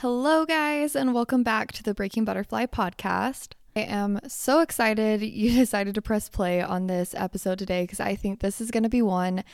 Hello, 0.00 0.46
guys, 0.46 0.96
and 0.96 1.12
welcome 1.12 1.42
back 1.42 1.72
to 1.72 1.82
the 1.82 1.92
Breaking 1.92 2.24
Butterfly 2.24 2.66
podcast. 2.66 3.54
I 3.76 3.80
am 3.80 4.20
so 4.26 4.60
excited 4.60 5.22
you 5.22 5.54
decided 5.54 5.94
to 5.94 6.02
press 6.02 6.28
play 6.28 6.60
on 6.60 6.86
this 6.86 7.14
episode 7.14 7.58
today 7.58 7.82
because 7.82 8.00
I 8.00 8.16
think 8.16 8.40
this 8.40 8.60
is 8.60 8.70
going 8.70 8.82
to 8.82 8.88
be 8.88 9.02
one 9.02 9.44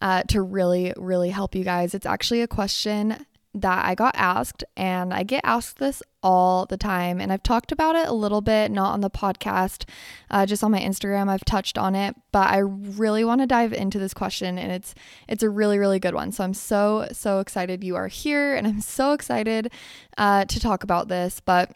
uh, 0.00 0.22
to 0.24 0.42
really, 0.42 0.92
really 0.96 1.30
help 1.30 1.54
you 1.54 1.64
guys. 1.64 1.94
It's 1.94 2.06
actually 2.06 2.42
a 2.42 2.48
question 2.48 3.26
that 3.56 3.84
I 3.84 3.94
got 3.94 4.16
asked, 4.16 4.64
and 4.76 5.14
I 5.14 5.22
get 5.22 5.40
asked 5.44 5.78
this 5.78 6.02
all 6.24 6.66
the 6.66 6.76
time. 6.76 7.20
And 7.20 7.32
I've 7.32 7.42
talked 7.42 7.70
about 7.70 7.94
it 7.94 8.08
a 8.08 8.12
little 8.12 8.40
bit, 8.40 8.72
not 8.72 8.92
on 8.92 9.00
the 9.00 9.10
podcast, 9.10 9.88
uh, 10.28 10.44
just 10.44 10.64
on 10.64 10.72
my 10.72 10.80
Instagram. 10.80 11.28
I've 11.28 11.44
touched 11.44 11.78
on 11.78 11.94
it, 11.94 12.16
but 12.32 12.50
I 12.50 12.58
really 12.58 13.24
want 13.24 13.42
to 13.42 13.46
dive 13.46 13.72
into 13.72 14.00
this 14.00 14.12
question, 14.12 14.58
and 14.58 14.72
it's 14.72 14.94
it's 15.28 15.44
a 15.44 15.48
really 15.48 15.78
really 15.78 16.00
good 16.00 16.14
one. 16.14 16.32
So 16.32 16.42
I'm 16.42 16.54
so 16.54 17.06
so 17.12 17.38
excited 17.38 17.84
you 17.84 17.94
are 17.94 18.08
here, 18.08 18.56
and 18.56 18.66
I'm 18.66 18.80
so 18.80 19.12
excited 19.12 19.70
uh, 20.18 20.46
to 20.46 20.58
talk 20.58 20.82
about 20.82 21.06
this. 21.06 21.38
But 21.38 21.70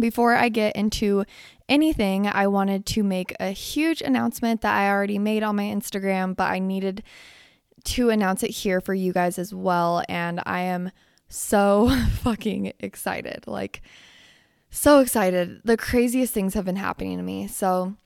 before 0.00 0.34
I 0.34 0.48
get 0.48 0.76
into 0.76 1.24
anything, 1.68 2.26
I 2.26 2.46
wanted 2.46 2.86
to 2.86 3.02
make 3.02 3.34
a 3.38 3.50
huge 3.50 4.00
announcement 4.00 4.62
that 4.62 4.74
I 4.74 4.90
already 4.90 5.18
made 5.18 5.42
on 5.42 5.56
my 5.56 5.64
Instagram, 5.64 6.34
but 6.34 6.50
I 6.50 6.58
needed 6.58 7.02
to 7.84 8.10
announce 8.10 8.42
it 8.42 8.50
here 8.50 8.80
for 8.80 8.94
you 8.94 9.12
guys 9.12 9.38
as 9.38 9.54
well. 9.54 10.02
And 10.08 10.40
I 10.44 10.60
am 10.60 10.90
so 11.28 11.90
fucking 12.22 12.72
excited. 12.80 13.44
Like, 13.46 13.82
so 14.70 15.00
excited. 15.00 15.60
The 15.64 15.76
craziest 15.76 16.34
things 16.34 16.54
have 16.54 16.64
been 16.64 16.76
happening 16.76 17.16
to 17.16 17.22
me. 17.22 17.46
So, 17.46 17.96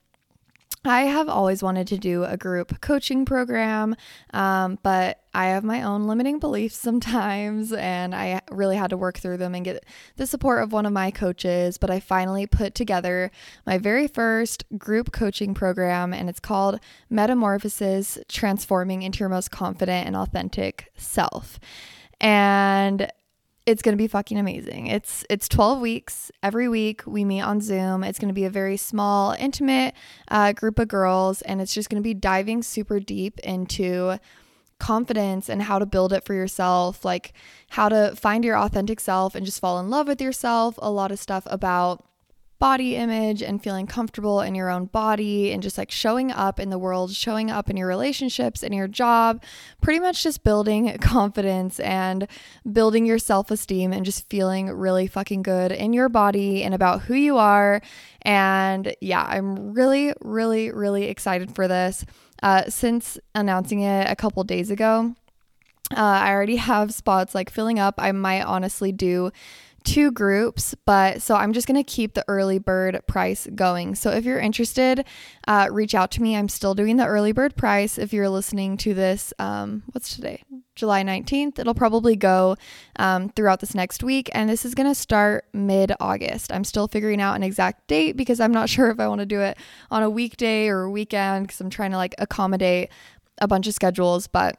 I 0.85 1.03
have 1.03 1.29
always 1.29 1.63
wanted 1.63 1.87
to 1.87 1.97
do 1.97 2.25
a 2.25 2.35
group 2.35 2.81
coaching 2.81 3.23
program, 3.25 3.95
um, 4.33 4.77
but 4.83 5.21
I 5.33 5.47
have 5.47 5.63
my 5.63 5.81
own 5.81 6.07
limiting 6.07 6.39
beliefs 6.39 6.75
sometimes, 6.75 7.71
and 7.71 8.13
I 8.13 8.41
really 8.51 8.75
had 8.75 8.89
to 8.89 8.97
work 8.97 9.17
through 9.17 9.37
them 9.37 9.55
and 9.55 9.63
get 9.63 9.85
the 10.17 10.27
support 10.27 10.61
of 10.61 10.73
one 10.73 10.85
of 10.85 10.91
my 10.91 11.09
coaches. 11.09 11.77
But 11.77 11.89
I 11.89 12.01
finally 12.01 12.45
put 12.47 12.75
together 12.75 13.31
my 13.65 13.77
very 13.77 14.07
first 14.07 14.65
group 14.77 15.13
coaching 15.13 15.53
program, 15.53 16.13
and 16.13 16.29
it's 16.29 16.41
called 16.41 16.79
Metamorphosis 17.09 18.19
Transforming 18.27 19.03
into 19.03 19.19
Your 19.19 19.29
Most 19.29 19.51
Confident 19.51 20.05
and 20.05 20.17
Authentic 20.17 20.91
Self. 20.97 21.59
And 22.19 23.09
it's 23.65 23.81
going 23.81 23.93
to 23.93 24.01
be 24.01 24.07
fucking 24.07 24.37
amazing. 24.37 24.87
It's 24.87 25.25
it's 25.29 25.47
12 25.47 25.79
weeks. 25.79 26.31
Every 26.41 26.67
week 26.67 27.03
we 27.05 27.23
meet 27.23 27.41
on 27.41 27.61
Zoom. 27.61 28.03
It's 28.03 28.19
going 28.19 28.27
to 28.27 28.33
be 28.33 28.45
a 28.45 28.49
very 28.49 28.77
small, 28.77 29.31
intimate 29.39 29.93
uh, 30.27 30.51
group 30.51 30.79
of 30.79 30.87
girls, 30.89 31.41
and 31.43 31.61
it's 31.61 31.73
just 31.73 31.89
going 31.89 32.01
to 32.01 32.03
be 32.03 32.13
diving 32.13 32.61
super 32.61 32.99
deep 32.99 33.39
into 33.39 34.19
confidence 34.79 35.49
and 35.49 35.61
how 35.61 35.79
to 35.79 35.85
build 35.85 36.11
it 36.11 36.25
for 36.25 36.33
yourself, 36.33 37.05
like 37.05 37.31
how 37.69 37.87
to 37.87 38.13
find 38.17 38.43
your 38.43 38.57
authentic 38.57 38.99
self 38.99 39.33
and 39.33 39.45
just 39.45 39.61
fall 39.61 39.79
in 39.79 39.89
love 39.89 40.07
with 40.07 40.21
yourself. 40.21 40.75
A 40.79 40.91
lot 40.91 41.11
of 41.11 41.19
stuff 41.19 41.47
about 41.49 42.03
body 42.63 42.95
image 42.95 43.43
and 43.43 43.61
feeling 43.61 43.85
comfortable 43.85 44.39
in 44.39 44.55
your 44.55 44.69
own 44.69 44.85
body 44.85 45.51
and 45.51 45.61
just 45.61 45.77
like 45.77 45.91
showing 45.91 46.31
up 46.31 46.61
in 46.61 46.69
the 46.69 46.77
world, 46.77 47.11
showing 47.11 47.51
up 47.51 47.69
in 47.69 47.75
your 47.75 47.89
relationships 47.89 48.63
and 48.63 48.73
your 48.73 48.87
job, 48.87 49.43
pretty 49.81 49.99
much 49.99 50.23
just 50.23 50.45
building 50.45 50.97
confidence 51.01 51.77
and 51.81 52.25
building 52.71 53.05
your 53.05 53.19
self 53.19 53.51
esteem 53.51 53.91
and 53.91 54.05
just 54.05 54.29
feeling 54.29 54.71
really 54.71 55.07
fucking 55.07 55.41
good 55.41 55.73
in 55.73 55.91
your 55.91 56.07
body 56.07 56.63
and 56.63 56.73
about 56.73 57.01
who 57.01 57.15
you 57.15 57.37
are. 57.37 57.81
And 58.21 58.95
yeah, 59.01 59.25
I'm 59.27 59.73
really, 59.73 60.13
really, 60.21 60.71
really 60.71 61.09
excited 61.09 61.53
for 61.53 61.67
this. 61.67 62.05
Uh, 62.41 62.63
since 62.69 63.19
announcing 63.35 63.81
it 63.81 64.09
a 64.09 64.15
couple 64.15 64.41
days 64.45 64.71
ago, 64.71 65.13
uh, 65.91 65.95
I 65.99 66.31
already 66.31 66.55
have 66.55 66.93
spots 66.93 67.35
like 67.35 67.49
filling 67.49 67.77
up. 67.77 67.95
I 67.97 68.13
might 68.13 68.43
honestly 68.43 68.93
do 68.93 69.31
two 69.83 70.11
groups, 70.11 70.75
but 70.85 71.21
so 71.21 71.35
I'm 71.35 71.53
just 71.53 71.67
going 71.67 71.81
to 71.81 71.83
keep 71.83 72.13
the 72.13 72.25
early 72.27 72.59
bird 72.59 73.01
price 73.07 73.47
going. 73.53 73.95
So 73.95 74.11
if 74.11 74.25
you're 74.25 74.39
interested, 74.39 75.05
uh, 75.47 75.67
reach 75.71 75.93
out 75.95 76.11
to 76.11 76.21
me. 76.21 76.35
I'm 76.35 76.49
still 76.49 76.73
doing 76.73 76.97
the 76.97 77.05
early 77.05 77.31
bird 77.31 77.55
price. 77.55 77.97
If 77.97 78.13
you're 78.13 78.29
listening 78.29 78.77
to 78.77 78.93
this, 78.93 79.33
um, 79.39 79.83
what's 79.91 80.15
today? 80.15 80.43
July 80.75 81.03
19th. 81.03 81.59
It'll 81.59 81.73
probably 81.73 82.15
go 82.15 82.55
um, 82.97 83.29
throughout 83.29 83.59
this 83.59 83.75
next 83.75 84.03
week, 84.03 84.29
and 84.33 84.49
this 84.49 84.65
is 84.65 84.73
going 84.73 84.89
to 84.89 84.95
start 84.95 85.45
mid 85.53 85.91
August. 85.99 86.51
I'm 86.51 86.63
still 86.63 86.87
figuring 86.87 87.21
out 87.21 87.35
an 87.35 87.43
exact 87.43 87.87
date 87.87 88.17
because 88.17 88.39
I'm 88.39 88.51
not 88.51 88.69
sure 88.69 88.89
if 88.89 88.99
I 88.99 89.07
want 89.07 89.19
to 89.19 89.25
do 89.25 89.41
it 89.41 89.57
on 89.91 90.03
a 90.03 90.09
weekday 90.09 90.67
or 90.67 90.83
a 90.83 90.91
weekend 90.91 91.47
because 91.47 91.61
I'm 91.61 91.69
trying 91.69 91.91
to 91.91 91.97
like 91.97 92.15
accommodate 92.17 92.89
a 93.39 93.47
bunch 93.47 93.67
of 93.67 93.73
schedules, 93.73 94.27
but 94.27 94.57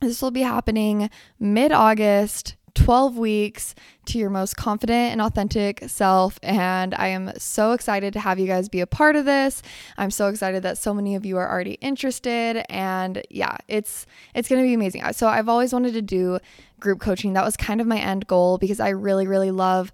this 0.00 0.22
will 0.22 0.30
be 0.30 0.42
happening 0.42 1.10
mid 1.38 1.72
August 1.72 2.56
12 2.74 3.16
weeks 3.16 3.74
to 4.06 4.18
your 4.18 4.30
most 4.30 4.56
confident 4.56 5.12
and 5.12 5.20
authentic 5.20 5.84
self. 5.86 6.38
And 6.42 6.94
I 6.94 7.08
am 7.08 7.32
so 7.38 7.72
excited 7.72 8.12
to 8.14 8.20
have 8.20 8.38
you 8.38 8.46
guys 8.46 8.68
be 8.68 8.80
a 8.80 8.86
part 8.86 9.16
of 9.16 9.24
this. 9.24 9.62
I'm 9.98 10.10
so 10.10 10.28
excited 10.28 10.62
that 10.62 10.78
so 10.78 10.94
many 10.94 11.14
of 11.14 11.24
you 11.24 11.36
are 11.36 11.50
already 11.50 11.74
interested. 11.74 12.64
And 12.68 13.22
yeah, 13.30 13.56
it's 13.68 14.06
it's 14.34 14.48
gonna 14.48 14.62
be 14.62 14.74
amazing. 14.74 15.02
So 15.12 15.28
I've 15.28 15.48
always 15.48 15.72
wanted 15.72 15.94
to 15.94 16.02
do 16.02 16.38
group 16.78 17.00
coaching. 17.00 17.34
That 17.34 17.44
was 17.44 17.56
kind 17.56 17.80
of 17.80 17.86
my 17.86 17.98
end 17.98 18.26
goal 18.26 18.58
because 18.58 18.80
I 18.80 18.90
really, 18.90 19.26
really 19.26 19.50
love 19.50 19.92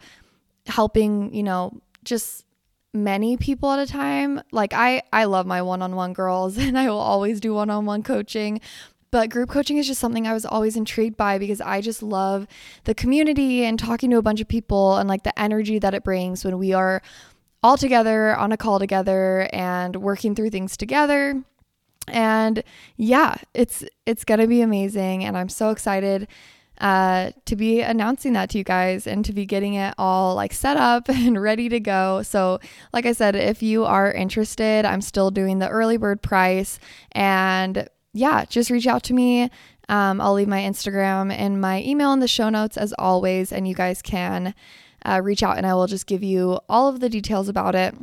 helping, 0.67 1.35
you 1.35 1.43
know, 1.43 1.81
just 2.05 2.45
many 2.97 3.37
people 3.37 3.71
at 3.71 3.79
a 3.79 3.87
time. 3.87 4.41
Like 4.51 4.73
I 4.73 5.03
I 5.13 5.25
love 5.25 5.47
my 5.47 5.63
one-on-one 5.63 6.13
girls 6.15 6.57
and 6.59 6.79
I 6.79 6.89
will 6.89 6.99
always 6.99 7.41
do 7.41 7.55
one-on-one 7.55 8.03
coaching, 8.03 8.61
but 9.17 9.31
group 9.31 9.49
coaching 9.49 9.79
is 9.79 9.87
just 9.87 9.99
something 9.99 10.27
I 10.27 10.35
was 10.35 10.45
always 10.45 10.77
intrigued 10.77 11.17
by 11.17 11.39
because 11.39 11.63
I 11.63 11.81
just 11.81 12.03
love 12.03 12.47
the 12.85 12.95
community 12.95 13.65
and 13.65 13.79
talking 13.79 14.11
to 14.11 14.19
a 14.19 14.23
bunch 14.23 14.43
of 14.43 14.47
people 14.47 14.99
and 14.99 15.09
like 15.09 15.23
the 15.23 15.37
energy 15.41 15.79
that 15.79 15.95
it 15.95 16.05
brings 16.05 16.45
when 16.45 16.59
we 16.59 16.75
are 16.75 17.01
all 17.63 17.79
together 17.79 18.37
on 18.37 18.53
a 18.53 18.59
call 18.59 18.79
together 18.79 19.49
and 19.55 19.97
working 19.97 20.35
through 20.35 20.51
things 20.51 20.77
together. 20.77 21.43
And 22.09 22.63
yeah, 22.99 23.37
it's 23.55 23.85
it's 24.05 24.23
going 24.23 24.41
to 24.41 24.47
be 24.47 24.61
amazing 24.61 25.25
and 25.25 25.35
I'm 25.35 25.49
so 25.49 25.71
excited 25.71 26.29
uh, 26.79 27.31
to 27.47 27.57
be 27.57 27.81
announcing 27.81 28.35
that 28.35 28.51
to 28.51 28.59
you 28.59 28.65
guys 28.65 29.07
and 29.07 29.25
to 29.25 29.33
be 29.33 29.47
getting 29.47 29.73
it 29.73 29.95
all 29.97 30.35
like 30.35 30.53
set 30.53 30.77
up 30.77 31.09
and 31.09 31.41
ready 31.41 31.71
to 31.71 31.81
go. 31.81 32.21
So, 32.21 32.61
like 32.93 33.07
I 33.07 33.13
said, 33.13 33.35
if 33.35 33.63
you 33.63 33.87
are 33.87 34.13
interested, 34.13 34.85
I'm 34.85 35.01
still 35.01 35.31
doing 35.31 35.59
the 35.59 35.71
early 35.71 35.97
bird 35.97 36.21
price 36.21 36.79
and 37.13 37.89
yeah, 38.17 38.45
just 38.47 38.71
reach 38.71 38.87
out 38.87 39.03
to 39.05 39.13
me. 39.13 39.51
Um, 39.89 40.21
I'll 40.21 40.33
leave 40.33 40.49
my 40.49 40.63
Instagram 40.63 41.33
and 41.33 41.61
my 41.61 41.83
email 41.83 42.13
in 42.13 42.21
the 42.21 42.29
show 42.29 42.49
notes 42.49 42.77
as 42.77 42.93
always, 42.99 43.53
and 43.53 43.69
you 43.69 43.75
guys 43.75 44.03
can 44.03 44.55
uh, 45.05 45.21
reach 45.23 45.43
out 45.43 45.57
and 45.57 45.67
I 45.67 45.75
will 45.75 45.87
just 45.87 46.07
give 46.07 46.23
you 46.23 46.59
all 46.69 46.89
of 46.89 47.01
the 47.01 47.09
details 47.09 47.49
about 47.49 47.75
it. 47.75 47.95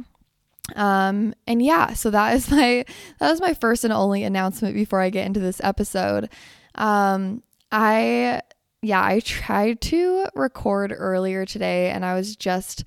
Um, 0.76 1.34
and 1.46 1.62
yeah, 1.62 1.94
so 1.94 2.10
that 2.12 2.36
is 2.36 2.50
my 2.52 2.86
that 3.20 3.32
was 3.32 3.42
my 3.42 3.54
first 3.54 3.84
and 3.84 3.92
only 3.92 4.24
announcement 4.24 4.76
before 4.76 5.02
I 5.02 5.10
get 5.10 5.26
into 5.26 5.40
this 5.40 5.60
episode. 5.64 6.30
Um, 6.76 7.44
I 7.72 8.42
yeah, 8.82 9.04
I 9.04 9.20
tried 9.20 9.82
to 9.82 10.28
record 10.36 10.94
earlier 10.96 11.46
today 11.46 11.90
and 11.90 12.06
I 12.06 12.14
was 12.16 12.36
just 12.36 12.84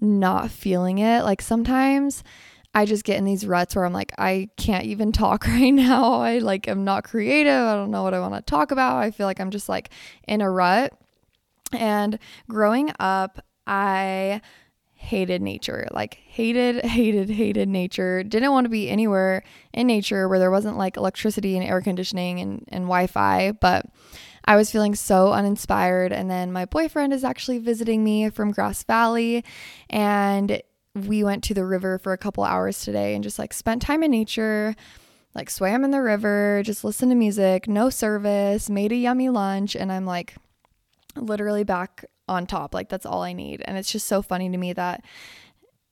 not 0.00 0.50
feeling 0.50 0.98
it. 0.98 1.24
Like 1.24 1.42
sometimes 1.42 2.22
I 2.74 2.84
just 2.84 3.04
get 3.04 3.18
in 3.18 3.24
these 3.24 3.46
ruts 3.46 3.74
where 3.74 3.84
I'm 3.84 3.92
like, 3.92 4.12
I 4.16 4.48
can't 4.56 4.84
even 4.84 5.12
talk 5.12 5.46
right 5.48 5.70
now. 5.70 6.14
I 6.14 6.38
like 6.38 6.68
am 6.68 6.84
not 6.84 7.04
creative. 7.04 7.52
I 7.52 7.74
don't 7.74 7.90
know 7.90 8.02
what 8.02 8.14
I 8.14 8.20
want 8.20 8.34
to 8.34 8.42
talk 8.42 8.70
about. 8.70 8.96
I 8.96 9.10
feel 9.10 9.26
like 9.26 9.40
I'm 9.40 9.50
just 9.50 9.68
like 9.68 9.90
in 10.26 10.40
a 10.40 10.50
rut. 10.50 10.92
And 11.72 12.18
growing 12.48 12.92
up, 12.98 13.44
I 13.66 14.40
hated 14.94 15.40
nature. 15.40 15.88
Like 15.92 16.14
hated, 16.14 16.84
hated, 16.84 17.30
hated 17.30 17.68
nature. 17.68 18.22
Didn't 18.22 18.52
want 18.52 18.66
to 18.66 18.70
be 18.70 18.88
anywhere 18.88 19.42
in 19.72 19.86
nature 19.86 20.28
where 20.28 20.38
there 20.38 20.50
wasn't 20.50 20.76
like 20.76 20.96
electricity 20.96 21.56
and 21.56 21.66
air 21.66 21.80
conditioning 21.80 22.38
and, 22.40 22.64
and 22.68 22.84
Wi-Fi. 22.84 23.52
But 23.52 23.86
I 24.44 24.56
was 24.56 24.70
feeling 24.70 24.94
so 24.94 25.32
uninspired. 25.32 26.12
And 26.12 26.30
then 26.30 26.52
my 26.52 26.66
boyfriend 26.66 27.12
is 27.12 27.24
actually 27.24 27.58
visiting 27.58 28.04
me 28.04 28.30
from 28.30 28.52
Grass 28.52 28.84
Valley. 28.84 29.44
And 29.88 30.60
we 30.94 31.22
went 31.22 31.44
to 31.44 31.54
the 31.54 31.64
river 31.64 31.98
for 31.98 32.12
a 32.12 32.18
couple 32.18 32.44
hours 32.44 32.80
today 32.80 33.14
and 33.14 33.22
just 33.22 33.38
like 33.38 33.52
spent 33.52 33.82
time 33.82 34.02
in 34.02 34.10
nature, 34.10 34.74
like 35.34 35.50
swam 35.50 35.84
in 35.84 35.90
the 35.90 36.02
river, 36.02 36.62
just 36.64 36.84
listened 36.84 37.10
to 37.10 37.16
music, 37.16 37.68
no 37.68 37.90
service, 37.90 38.68
made 38.68 38.92
a 38.92 38.96
yummy 38.96 39.28
lunch, 39.28 39.76
and 39.76 39.92
I'm 39.92 40.04
like 40.04 40.34
literally 41.16 41.64
back 41.64 42.04
on 42.28 42.46
top. 42.46 42.74
Like 42.74 42.88
that's 42.88 43.06
all 43.06 43.22
I 43.22 43.32
need. 43.32 43.62
And 43.64 43.78
it's 43.78 43.90
just 43.90 44.06
so 44.06 44.22
funny 44.22 44.48
to 44.50 44.56
me 44.56 44.72
that 44.72 45.04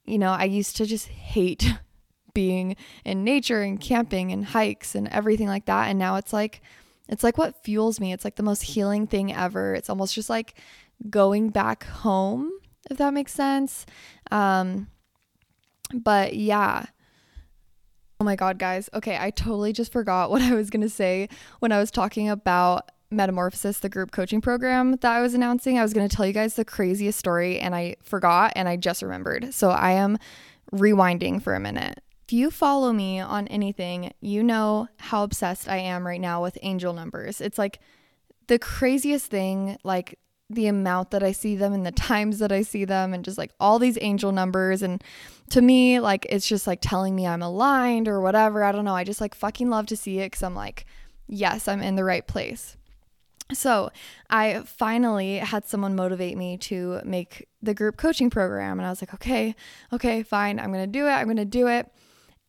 you 0.08 0.18
know, 0.18 0.30
I 0.30 0.44
used 0.44 0.76
to 0.78 0.86
just 0.86 1.08
hate 1.08 1.70
being 2.34 2.76
in 3.04 3.24
nature 3.24 3.62
and 3.62 3.80
camping 3.80 4.32
and 4.32 4.44
hikes 4.44 4.94
and 4.94 5.06
everything 5.08 5.48
like 5.48 5.66
that. 5.66 5.88
And 5.88 5.98
now 5.98 6.16
it's 6.16 6.32
like, 6.32 6.62
it's 7.08 7.22
like 7.22 7.36
what 7.36 7.62
fuels 7.62 8.00
me. 8.00 8.12
It's 8.12 8.24
like 8.24 8.36
the 8.36 8.42
most 8.42 8.62
healing 8.62 9.06
thing 9.06 9.32
ever. 9.32 9.74
It's 9.74 9.90
almost 9.90 10.14
just 10.14 10.30
like 10.30 10.54
going 11.10 11.50
back 11.50 11.84
home, 11.84 12.50
if 12.90 12.96
that 12.98 13.14
makes 13.14 13.32
sense. 13.32 13.86
Um, 14.30 14.88
but 15.94 16.34
yeah. 16.34 16.86
Oh 18.20 18.24
my 18.24 18.36
God, 18.36 18.58
guys. 18.58 18.90
Okay, 18.92 19.16
I 19.18 19.30
totally 19.30 19.72
just 19.72 19.92
forgot 19.92 20.30
what 20.30 20.42
I 20.42 20.54
was 20.54 20.70
going 20.70 20.82
to 20.82 20.88
say 20.88 21.28
when 21.60 21.72
I 21.72 21.78
was 21.78 21.90
talking 21.90 22.28
about 22.28 22.90
Metamorphosis, 23.10 23.78
the 23.78 23.88
group 23.88 24.10
coaching 24.10 24.40
program 24.40 24.92
that 24.92 25.04
I 25.04 25.22
was 25.22 25.34
announcing. 25.34 25.78
I 25.78 25.82
was 25.82 25.94
going 25.94 26.08
to 26.08 26.14
tell 26.14 26.26
you 26.26 26.32
guys 26.32 26.54
the 26.54 26.64
craziest 26.64 27.18
story 27.18 27.58
and 27.58 27.74
I 27.74 27.96
forgot 28.02 28.52
and 28.54 28.68
I 28.68 28.76
just 28.76 29.02
remembered. 29.02 29.54
So 29.54 29.70
I 29.70 29.92
am 29.92 30.18
rewinding 30.72 31.42
for 31.42 31.54
a 31.54 31.60
minute. 31.60 32.02
If 32.26 32.34
you 32.34 32.50
follow 32.50 32.92
me 32.92 33.20
on 33.20 33.48
anything, 33.48 34.12
you 34.20 34.42
know 34.42 34.88
how 34.98 35.22
obsessed 35.22 35.66
I 35.66 35.78
am 35.78 36.06
right 36.06 36.20
now 36.20 36.42
with 36.42 36.58
angel 36.60 36.92
numbers. 36.92 37.40
It's 37.40 37.56
like 37.56 37.80
the 38.48 38.58
craziest 38.58 39.30
thing, 39.30 39.78
like 39.82 40.18
the 40.50 40.66
amount 40.66 41.10
that 41.10 41.22
I 41.22 41.32
see 41.32 41.56
them 41.56 41.72
and 41.72 41.84
the 41.84 41.92
times 41.92 42.38
that 42.38 42.52
I 42.52 42.62
see 42.62 42.84
them, 42.84 43.12
and 43.12 43.24
just 43.24 43.38
like 43.38 43.52
all 43.60 43.78
these 43.78 43.98
angel 44.00 44.32
numbers. 44.32 44.82
And 44.82 45.02
to 45.50 45.60
me, 45.60 46.00
like 46.00 46.26
it's 46.30 46.48
just 46.48 46.66
like 46.66 46.78
telling 46.80 47.14
me 47.14 47.26
I'm 47.26 47.42
aligned 47.42 48.08
or 48.08 48.20
whatever. 48.20 48.64
I 48.64 48.72
don't 48.72 48.84
know. 48.84 48.94
I 48.94 49.04
just 49.04 49.20
like 49.20 49.34
fucking 49.34 49.68
love 49.68 49.86
to 49.86 49.96
see 49.96 50.20
it 50.20 50.26
because 50.26 50.42
I'm 50.42 50.54
like, 50.54 50.86
yes, 51.26 51.68
I'm 51.68 51.82
in 51.82 51.96
the 51.96 52.04
right 52.04 52.26
place. 52.26 52.76
So 53.52 53.90
I 54.28 54.60
finally 54.66 55.38
had 55.38 55.66
someone 55.66 55.96
motivate 55.96 56.36
me 56.36 56.58
to 56.58 57.00
make 57.04 57.48
the 57.62 57.72
group 57.72 57.96
coaching 57.96 58.28
program. 58.30 58.78
And 58.78 58.86
I 58.86 58.90
was 58.90 59.00
like, 59.00 59.14
okay, 59.14 59.54
okay, 59.92 60.22
fine. 60.22 60.60
I'm 60.60 60.70
going 60.70 60.84
to 60.84 60.86
do 60.86 61.06
it. 61.06 61.12
I'm 61.12 61.24
going 61.24 61.38
to 61.38 61.44
do 61.46 61.66
it. 61.66 61.90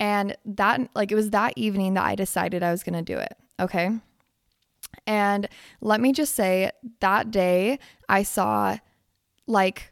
And 0.02 0.36
that, 0.46 0.90
like, 0.96 1.12
it 1.12 1.16
was 1.16 1.30
that 1.32 1.54
evening 1.56 1.94
that 1.94 2.06
I 2.06 2.16
decided 2.16 2.64
I 2.64 2.72
was 2.72 2.84
going 2.84 2.96
to 2.96 3.02
do 3.02 3.18
it. 3.18 3.36
Okay. 3.60 3.92
And 5.06 5.48
let 5.82 6.02
me 6.02 6.14
just 6.14 6.36
say 6.36 6.72
that 7.00 7.32
day 7.32 7.80
I 8.08 8.24
saw 8.24 8.78
like 9.48 9.92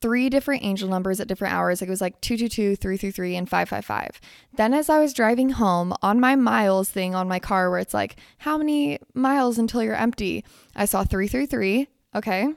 three 0.00 0.28
different 0.28 0.62
angel 0.62 0.88
numbers 0.88 1.20
at 1.20 1.28
different 1.28 1.54
hours. 1.54 1.80
Like 1.80 1.88
it 1.88 1.90
was 1.90 2.00
like 2.00 2.20
222, 2.20 2.76
333, 2.76 3.36
and 3.36 3.48
555. 3.48 4.20
Then 4.56 4.74
as 4.74 4.88
I 4.88 5.00
was 5.00 5.12
driving 5.12 5.50
home 5.50 5.94
on 6.02 6.20
my 6.20 6.36
miles 6.36 6.90
thing 6.90 7.14
on 7.14 7.28
my 7.28 7.38
car 7.38 7.70
where 7.70 7.78
it's 7.78 7.94
like, 7.94 8.16
how 8.38 8.58
many 8.58 8.98
miles 9.14 9.58
until 9.58 9.82
you're 9.82 9.96
empty? 9.96 10.44
I 10.74 10.84
saw 10.84 11.04
333. 11.04 11.88
Okay. 12.14 12.48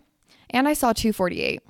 And 0.52 0.68
I 0.68 0.74
saw 0.74 0.94
248 0.94 1.62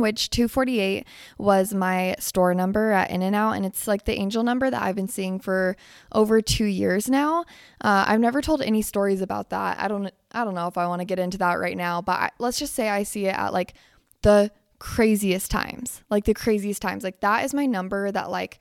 which 0.00 0.30
248 0.30 1.06
was 1.38 1.74
my 1.74 2.16
store 2.18 2.54
number 2.54 2.90
at 2.92 3.10
In 3.10 3.22
and 3.22 3.34
Out, 3.36 3.52
and 3.52 3.64
it's 3.64 3.86
like 3.86 4.04
the 4.04 4.18
angel 4.18 4.42
number 4.42 4.70
that 4.70 4.82
I've 4.82 4.96
been 4.96 5.08
seeing 5.08 5.38
for 5.38 5.76
over 6.12 6.40
two 6.40 6.64
years 6.64 7.08
now. 7.08 7.40
Uh, 7.80 8.04
I've 8.06 8.20
never 8.20 8.40
told 8.40 8.62
any 8.62 8.82
stories 8.82 9.20
about 9.20 9.50
that. 9.50 9.78
I 9.78 9.88
don't, 9.88 10.10
I 10.32 10.44
don't 10.44 10.54
know 10.54 10.66
if 10.66 10.78
I 10.78 10.86
want 10.86 11.00
to 11.00 11.06
get 11.06 11.18
into 11.18 11.38
that 11.38 11.54
right 11.54 11.76
now, 11.76 12.02
but 12.02 12.18
I, 12.18 12.30
let's 12.38 12.58
just 12.58 12.74
say 12.74 12.88
I 12.88 13.02
see 13.02 13.26
it 13.26 13.36
at 13.36 13.52
like 13.52 13.74
the 14.22 14.50
craziest 14.78 15.50
times, 15.50 16.02
like 16.10 16.24
the 16.24 16.34
craziest 16.34 16.82
times. 16.82 17.04
Like 17.04 17.20
that 17.20 17.44
is 17.44 17.54
my 17.54 17.66
number 17.66 18.10
that 18.10 18.30
like 18.30 18.58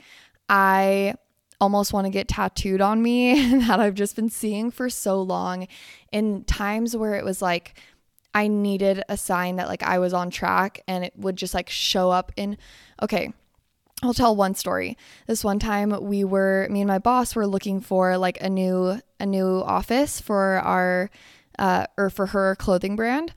I 0.47 1.15
almost 1.61 1.91
want 1.91 2.05
to 2.05 2.09
get 2.09 2.27
tattooed 2.27 2.81
on 2.81 3.01
me 3.01 3.59
that 3.67 3.79
I've 3.79 3.95
just 3.95 4.15
been 4.15 4.29
seeing 4.29 4.71
for 4.71 4.89
so 4.89 5.21
long 5.21 5.67
in 6.11 6.43
times 6.45 6.95
where 6.95 7.15
it 7.15 7.25
was 7.25 7.41
like 7.41 7.75
I 8.33 8.47
needed 8.47 9.03
a 9.09 9.17
sign 9.17 9.55
that 9.55 9.67
like 9.67 9.83
I 9.83 9.99
was 9.99 10.13
on 10.13 10.29
track 10.29 10.81
and 10.87 11.03
it 11.03 11.13
would 11.15 11.35
just 11.35 11.53
like 11.53 11.69
show 11.69 12.11
up 12.11 12.31
in 12.35 12.57
okay. 13.01 13.33
I'll 14.01 14.13
tell 14.13 14.33
one 14.33 14.55
story. 14.55 14.97
This 15.27 15.43
one 15.43 15.59
time 15.59 15.93
we 16.01 16.23
were 16.23 16.67
me 16.69 16.79
and 16.79 16.87
my 16.87 16.99
boss 16.99 17.35
were 17.35 17.45
looking 17.45 17.81
for 17.81 18.17
like 18.17 18.39
a 18.41 18.49
new 18.49 19.01
a 19.19 19.25
new 19.25 19.61
office 19.65 20.21
for 20.21 20.59
our 20.59 21.09
uh 21.57 21.85
or 21.97 22.09
for 22.09 22.27
her 22.27 22.55
clothing 22.55 22.95
brand 22.95 23.33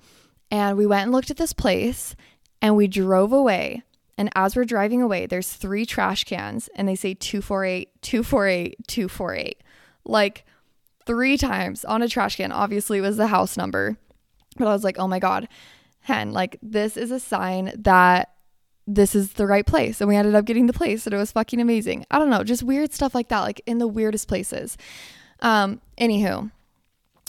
and 0.52 0.76
we 0.76 0.86
went 0.86 1.04
and 1.04 1.12
looked 1.12 1.30
at 1.30 1.38
this 1.38 1.52
place 1.52 2.14
and 2.60 2.76
we 2.76 2.86
drove 2.86 3.32
away 3.32 3.82
and 4.16 4.30
as 4.36 4.54
we're 4.54 4.64
driving 4.64 5.02
away 5.02 5.26
there's 5.26 5.52
three 5.52 5.84
trash 5.84 6.22
cans 6.24 6.68
and 6.76 6.86
they 6.86 6.94
say 6.94 7.14
248 7.14 7.90
248 8.02 8.86
248 8.86 9.62
like 10.04 10.44
three 11.04 11.36
times 11.36 11.84
on 11.84 12.02
a 12.02 12.08
trash 12.08 12.36
can 12.36 12.52
obviously 12.52 12.98
it 12.98 13.02
was 13.02 13.16
the 13.16 13.28
house 13.28 13.56
number 13.56 13.96
but 14.56 14.68
I 14.68 14.72
was 14.72 14.84
like, 14.84 14.98
oh 14.98 15.08
my 15.08 15.18
God, 15.18 15.48
Hen, 16.00 16.32
like 16.32 16.58
this 16.62 16.96
is 16.96 17.10
a 17.10 17.20
sign 17.20 17.72
that 17.78 18.30
this 18.86 19.14
is 19.14 19.34
the 19.34 19.46
right 19.46 19.66
place. 19.66 20.00
And 20.00 20.08
we 20.08 20.16
ended 20.16 20.34
up 20.34 20.44
getting 20.44 20.66
the 20.66 20.72
place 20.72 21.06
and 21.06 21.14
it 21.14 21.18
was 21.18 21.32
fucking 21.32 21.60
amazing. 21.60 22.04
I 22.10 22.18
don't 22.18 22.30
know, 22.30 22.44
just 22.44 22.62
weird 22.62 22.92
stuff 22.92 23.14
like 23.14 23.28
that, 23.28 23.40
like 23.40 23.60
in 23.66 23.78
the 23.78 23.86
weirdest 23.86 24.28
places. 24.28 24.76
Um, 25.40 25.80
anywho. 25.98 26.50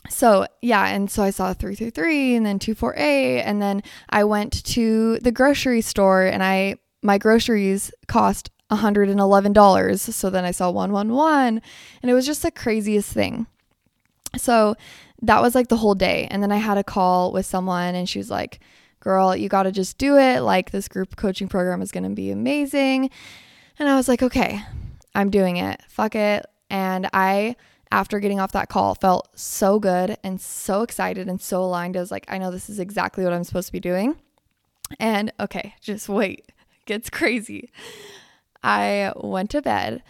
So 0.09 0.47
yeah, 0.61 0.87
and 0.87 1.09
so 1.09 1.23
I 1.23 1.29
saw 1.29 1.53
333 1.53 2.35
and 2.35 2.45
then 2.45 2.59
24A 2.59 3.43
and 3.45 3.61
then 3.61 3.83
I 4.09 4.23
went 4.23 4.63
to 4.65 5.17
the 5.19 5.31
grocery 5.31 5.81
store 5.81 6.23
and 6.23 6.43
I 6.43 6.77
my 7.01 7.17
groceries 7.17 7.91
cost 8.07 8.49
$111. 8.71 9.99
So 9.99 10.29
then 10.29 10.45
I 10.45 10.51
saw 10.51 10.71
111 10.71 11.61
and 12.01 12.11
it 12.11 12.13
was 12.13 12.25
just 12.25 12.41
the 12.41 12.51
craziest 12.51 13.11
thing. 13.11 13.47
So 14.35 14.75
that 15.23 15.41
was 15.41 15.55
like 15.55 15.69
the 15.69 15.77
whole 15.77 15.95
day. 15.95 16.27
And 16.29 16.43
then 16.43 16.51
I 16.51 16.57
had 16.57 16.77
a 16.77 16.83
call 16.83 17.31
with 17.31 17.45
someone 17.45 17.95
and 17.95 18.07
she 18.07 18.19
was 18.19 18.29
like, 18.29 18.59
girl, 18.99 19.35
you 19.35 19.49
got 19.49 19.63
to 19.63 19.71
just 19.71 19.97
do 19.97 20.17
it. 20.17 20.41
Like 20.41 20.71
this 20.71 20.87
group 20.87 21.15
coaching 21.15 21.47
program 21.47 21.81
is 21.81 21.91
going 21.91 22.03
to 22.03 22.09
be 22.09 22.29
amazing. 22.29 23.09
And 23.79 23.89
I 23.89 23.95
was 23.95 24.07
like, 24.07 24.21
okay, 24.21 24.61
I'm 25.15 25.29
doing 25.29 25.57
it. 25.57 25.81
Fuck 25.87 26.15
it. 26.15 26.45
And 26.69 27.09
I, 27.13 27.55
after 27.91 28.19
getting 28.19 28.39
off 28.39 28.51
that 28.51 28.69
call, 28.69 28.95
felt 28.95 29.29
so 29.37 29.79
good 29.79 30.17
and 30.23 30.41
so 30.41 30.81
excited 30.81 31.27
and 31.29 31.41
so 31.41 31.63
aligned. 31.63 31.95
I 31.95 32.01
was 32.01 32.11
like, 32.11 32.25
I 32.27 32.37
know 32.37 32.51
this 32.51 32.69
is 32.69 32.79
exactly 32.79 33.23
what 33.23 33.33
I'm 33.33 33.43
supposed 33.45 33.67
to 33.67 33.73
be 33.73 33.79
doing. 33.79 34.17
And 34.99 35.31
okay, 35.39 35.75
just 35.81 36.09
wait. 36.09 36.45
It 36.85 36.87
gets 36.87 37.09
crazy. 37.09 37.71
I 38.61 39.13
went 39.15 39.51
to 39.51 39.61
bed 39.61 40.03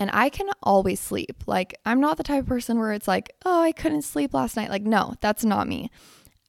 and 0.00 0.10
I 0.14 0.30
can 0.30 0.48
always 0.62 0.98
sleep. 0.98 1.44
Like, 1.46 1.78
I'm 1.84 2.00
not 2.00 2.16
the 2.16 2.22
type 2.24 2.44
of 2.44 2.48
person 2.48 2.78
where 2.78 2.92
it's 2.92 3.06
like, 3.06 3.36
oh, 3.44 3.60
I 3.60 3.70
couldn't 3.70 4.02
sleep 4.02 4.32
last 4.32 4.56
night. 4.56 4.70
Like, 4.70 4.82
no, 4.82 5.14
that's 5.20 5.44
not 5.44 5.68
me. 5.68 5.90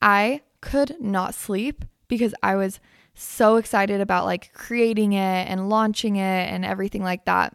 I 0.02 0.42
could 0.62 0.96
not 1.02 1.36
sleep 1.36 1.84
because 2.08 2.34
I 2.42 2.56
was 2.56 2.80
so 3.14 3.58
excited 3.58 4.00
about 4.00 4.26
like 4.26 4.54
creating 4.54 5.12
it 5.14 5.48
and 5.50 5.70
launching 5.70 6.16
it 6.16 6.50
and 6.50 6.64
everything 6.64 7.04
like 7.04 7.26
that. 7.26 7.54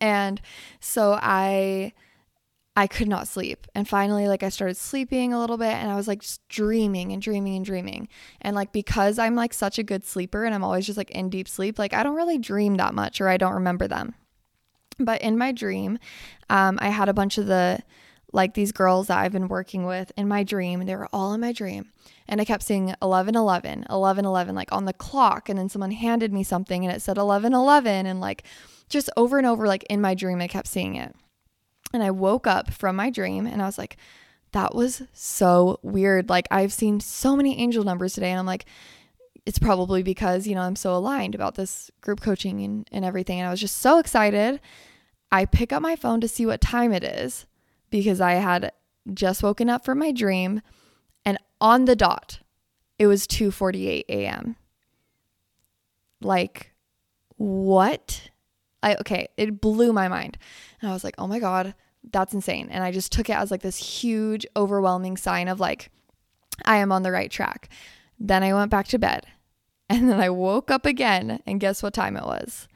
And 0.00 0.40
so 0.80 1.18
I 1.20 1.92
I 2.74 2.86
could 2.86 3.08
not 3.08 3.28
sleep. 3.28 3.66
And 3.74 3.86
finally 3.86 4.28
like 4.28 4.42
I 4.42 4.48
started 4.48 4.78
sleeping 4.78 5.34
a 5.34 5.38
little 5.38 5.58
bit 5.58 5.74
and 5.74 5.90
I 5.90 5.96
was 5.96 6.08
like 6.08 6.22
just 6.22 6.46
dreaming 6.48 7.12
and 7.12 7.20
dreaming 7.20 7.56
and 7.56 7.64
dreaming. 7.66 8.08
And 8.40 8.56
like 8.56 8.72
because 8.72 9.18
I'm 9.18 9.34
like 9.34 9.52
such 9.52 9.78
a 9.78 9.82
good 9.82 10.04
sleeper 10.06 10.44
and 10.44 10.54
I'm 10.54 10.64
always 10.64 10.86
just 10.86 10.96
like 10.96 11.10
in 11.10 11.28
deep 11.28 11.48
sleep, 11.48 11.78
like 11.78 11.92
I 11.92 12.02
don't 12.02 12.16
really 12.16 12.38
dream 12.38 12.76
that 12.78 12.94
much 12.94 13.20
or 13.20 13.28
I 13.28 13.36
don't 13.36 13.52
remember 13.52 13.86
them. 13.86 14.14
But 14.98 15.22
in 15.22 15.38
my 15.38 15.52
dream, 15.52 15.98
um, 16.50 16.78
I 16.80 16.88
had 16.88 17.08
a 17.08 17.14
bunch 17.14 17.38
of 17.38 17.46
the 17.46 17.80
like 18.32 18.54
these 18.54 18.72
girls 18.72 19.08
that 19.08 19.18
I've 19.18 19.32
been 19.32 19.48
working 19.48 19.84
with 19.84 20.10
in 20.16 20.26
my 20.26 20.42
dream. 20.42 20.86
They 20.86 20.96
were 20.96 21.08
all 21.12 21.34
in 21.34 21.40
my 21.40 21.52
dream. 21.52 21.92
And 22.26 22.40
I 22.40 22.44
kept 22.44 22.62
seeing 22.62 22.94
11 23.02 23.36
11, 23.36 23.86
11 23.90 24.24
11, 24.24 24.54
like 24.54 24.72
on 24.72 24.86
the 24.86 24.92
clock. 24.92 25.48
And 25.48 25.58
then 25.58 25.68
someone 25.68 25.90
handed 25.90 26.32
me 26.32 26.42
something 26.42 26.84
and 26.84 26.94
it 26.94 27.02
said 27.02 27.18
11 27.18 27.52
11. 27.52 28.06
And 28.06 28.20
like 28.20 28.44
just 28.88 29.10
over 29.16 29.38
and 29.38 29.46
over, 29.46 29.66
like 29.66 29.84
in 29.84 30.00
my 30.00 30.14
dream, 30.14 30.40
I 30.40 30.48
kept 30.48 30.66
seeing 30.66 30.96
it. 30.96 31.14
And 31.92 32.02
I 32.02 32.10
woke 32.10 32.46
up 32.46 32.72
from 32.72 32.96
my 32.96 33.10
dream 33.10 33.46
and 33.46 33.60
I 33.60 33.66
was 33.66 33.76
like, 33.76 33.98
that 34.52 34.74
was 34.74 35.02
so 35.12 35.78
weird. 35.82 36.28
Like 36.30 36.46
I've 36.50 36.72
seen 36.72 37.00
so 37.00 37.36
many 37.36 37.58
angel 37.58 37.84
numbers 37.84 38.14
today. 38.14 38.30
And 38.30 38.38
I'm 38.38 38.46
like, 38.46 38.64
it's 39.44 39.58
probably 39.58 40.02
because, 40.02 40.46
you 40.46 40.54
know, 40.54 40.62
I'm 40.62 40.76
so 40.76 40.94
aligned 40.94 41.34
about 41.34 41.56
this 41.56 41.90
group 42.00 42.20
coaching 42.20 42.62
and, 42.62 42.88
and 42.92 43.04
everything. 43.04 43.38
And 43.40 43.48
I 43.48 43.50
was 43.50 43.60
just 43.60 43.78
so 43.78 43.98
excited. 43.98 44.60
I 45.30 45.46
pick 45.46 45.72
up 45.72 45.82
my 45.82 45.96
phone 45.96 46.20
to 46.20 46.28
see 46.28 46.46
what 46.46 46.60
time 46.60 46.92
it 46.92 47.02
is 47.02 47.46
because 47.90 48.20
I 48.20 48.34
had 48.34 48.72
just 49.12 49.42
woken 49.42 49.68
up 49.68 49.84
from 49.84 49.98
my 49.98 50.12
dream 50.12 50.62
and 51.24 51.38
on 51.60 51.84
the 51.84 51.96
dot, 51.96 52.40
it 52.98 53.06
was 53.06 53.26
2:48 53.26 54.04
a.m. 54.08 54.56
Like 56.20 56.72
what? 57.36 58.30
I 58.82 58.96
okay, 58.96 59.28
it 59.36 59.60
blew 59.60 59.92
my 59.92 60.08
mind. 60.08 60.38
And 60.80 60.90
I 60.90 60.92
was 60.92 61.04
like, 61.04 61.14
"Oh 61.18 61.26
my 61.26 61.38
god, 61.38 61.74
that's 62.10 62.34
insane." 62.34 62.68
And 62.70 62.82
I 62.82 62.90
just 62.90 63.12
took 63.12 63.30
it 63.30 63.36
as 63.36 63.50
like 63.50 63.62
this 63.62 63.76
huge 63.76 64.46
overwhelming 64.56 65.16
sign 65.16 65.48
of 65.48 65.60
like 65.60 65.90
I 66.64 66.78
am 66.78 66.92
on 66.92 67.02
the 67.02 67.12
right 67.12 67.30
track. 67.30 67.68
Then 68.22 68.44
I 68.44 68.54
went 68.54 68.70
back 68.70 68.86
to 68.88 68.98
bed. 68.98 69.26
And 69.90 70.08
then 70.08 70.20
I 70.20 70.30
woke 70.30 70.70
up 70.70 70.86
again 70.86 71.42
and 71.44 71.60
guess 71.60 71.82
what 71.82 71.92
time 71.92 72.16
it 72.16 72.24
was? 72.24 72.66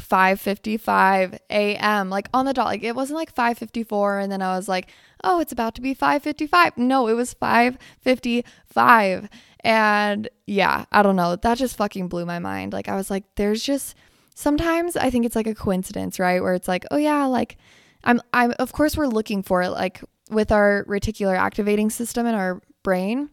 5:55 0.00 1.38
a.m. 1.50 2.08
like 2.08 2.30
on 2.32 2.46
the 2.46 2.54
dot. 2.54 2.64
Like 2.64 2.82
it 2.82 2.96
wasn't 2.96 3.18
like 3.18 3.34
5:54 3.34 4.22
and 4.22 4.32
then 4.32 4.40
I 4.40 4.56
was 4.56 4.68
like, 4.68 4.88
"Oh, 5.22 5.38
it's 5.40 5.52
about 5.52 5.74
to 5.74 5.82
be 5.82 5.94
5:55." 5.94 6.78
No, 6.78 7.08
it 7.08 7.12
was 7.12 7.34
5:55. 7.34 9.28
And 9.60 10.28
yeah, 10.46 10.86
I 10.90 11.02
don't 11.02 11.16
know. 11.16 11.36
That 11.36 11.58
just 11.58 11.76
fucking 11.76 12.08
blew 12.08 12.24
my 12.24 12.38
mind. 12.38 12.72
Like, 12.72 12.88
I 12.88 12.96
was 12.96 13.10
like, 13.10 13.24
there's 13.34 13.62
just 13.62 13.94
sometimes 14.34 14.96
I 14.96 15.10
think 15.10 15.26
it's 15.26 15.36
like 15.36 15.46
a 15.46 15.54
coincidence, 15.54 16.18
right? 16.18 16.40
Where 16.42 16.54
it's 16.54 16.68
like, 16.68 16.86
oh 16.90 16.96
yeah, 16.96 17.26
like 17.26 17.58
I'm, 18.04 18.22
I'm, 18.32 18.52
of 18.58 18.72
course, 18.72 18.96
we're 18.96 19.08
looking 19.08 19.42
for 19.42 19.62
it, 19.62 19.70
like 19.70 20.02
with 20.30 20.50
our 20.52 20.86
reticular 20.88 21.36
activating 21.36 21.90
system 21.90 22.24
in 22.26 22.34
our 22.34 22.62
brain 22.82 23.28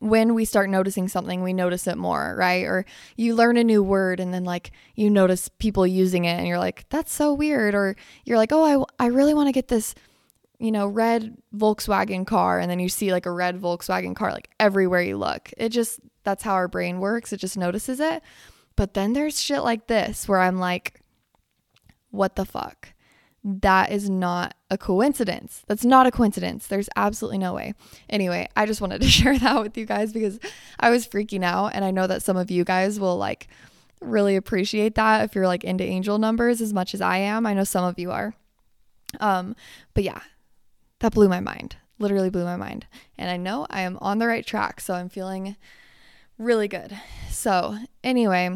when 0.00 0.34
we 0.34 0.44
start 0.44 0.70
noticing 0.70 1.08
something, 1.08 1.42
we 1.42 1.52
notice 1.52 1.86
it 1.86 1.96
more, 1.96 2.34
right? 2.38 2.64
Or 2.64 2.84
you 3.16 3.34
learn 3.34 3.56
a 3.56 3.64
new 3.64 3.82
word 3.82 4.20
and 4.20 4.32
then 4.32 4.44
like 4.44 4.70
you 4.94 5.10
notice 5.10 5.48
people 5.58 5.86
using 5.86 6.24
it 6.24 6.38
and 6.38 6.46
you're 6.46 6.58
like, 6.58 6.84
that's 6.90 7.12
so 7.12 7.32
weird. 7.32 7.74
Or 7.74 7.96
you're 8.24 8.36
like, 8.36 8.52
oh, 8.52 8.86
I, 9.00 9.04
I 9.04 9.08
really 9.08 9.34
want 9.34 9.48
to 9.48 9.52
get 9.52 9.68
this, 9.68 9.94
you 10.58 10.70
know, 10.70 10.86
red 10.86 11.36
Volkswagen 11.56 12.26
car. 12.26 12.60
And 12.60 12.70
then 12.70 12.78
you 12.78 12.88
see 12.88 13.12
like 13.12 13.26
a 13.26 13.32
red 13.32 13.60
Volkswagen 13.60 14.14
car 14.14 14.30
like 14.30 14.50
everywhere 14.60 15.02
you 15.02 15.16
look. 15.16 15.50
It 15.56 15.70
just, 15.70 16.00
that's 16.22 16.42
how 16.42 16.52
our 16.52 16.68
brain 16.68 17.00
works. 17.00 17.32
It 17.32 17.38
just 17.38 17.56
notices 17.56 17.98
it. 17.98 18.22
But 18.76 18.94
then 18.94 19.14
there's 19.14 19.40
shit 19.40 19.62
like 19.62 19.86
this 19.86 20.28
where 20.28 20.40
I'm 20.40 20.58
like, 20.58 21.00
what 22.10 22.36
the 22.36 22.44
fuck? 22.44 22.90
That 23.44 23.92
is 23.92 24.10
not 24.10 24.54
a 24.70 24.76
coincidence. 24.76 25.62
That's 25.66 25.84
not 25.84 26.06
a 26.06 26.10
coincidence. 26.10 26.66
There's 26.66 26.88
absolutely 26.96 27.38
no 27.38 27.54
way. 27.54 27.74
Anyway, 28.10 28.48
I 28.56 28.66
just 28.66 28.80
wanted 28.80 29.00
to 29.00 29.08
share 29.08 29.38
that 29.38 29.62
with 29.62 29.76
you 29.76 29.86
guys 29.86 30.12
because 30.12 30.38
I 30.78 30.90
was 30.90 31.06
freaking 31.06 31.44
out. 31.44 31.68
And 31.74 31.84
I 31.84 31.90
know 31.90 32.06
that 32.06 32.22
some 32.22 32.36
of 32.36 32.50
you 32.50 32.64
guys 32.64 32.98
will 32.98 33.16
like 33.16 33.48
really 34.00 34.36
appreciate 34.36 34.94
that 34.96 35.24
if 35.24 35.34
you're 35.34 35.46
like 35.46 35.64
into 35.64 35.84
angel 35.84 36.18
numbers 36.18 36.60
as 36.60 36.72
much 36.72 36.94
as 36.94 37.00
I 37.00 37.18
am. 37.18 37.46
I 37.46 37.54
know 37.54 37.64
some 37.64 37.84
of 37.84 37.98
you 37.98 38.10
are. 38.10 38.34
Um, 39.20 39.56
but 39.94 40.04
yeah, 40.04 40.20
that 41.00 41.12
blew 41.12 41.28
my 41.28 41.40
mind. 41.40 41.76
Literally 41.98 42.30
blew 42.30 42.44
my 42.44 42.56
mind. 42.56 42.86
And 43.16 43.30
I 43.30 43.36
know 43.36 43.66
I 43.70 43.82
am 43.82 43.98
on 44.00 44.18
the 44.18 44.26
right 44.26 44.46
track. 44.46 44.80
So 44.80 44.94
I'm 44.94 45.08
feeling 45.08 45.56
really 46.38 46.68
good. 46.68 46.96
So, 47.30 47.76
anyway, 48.04 48.50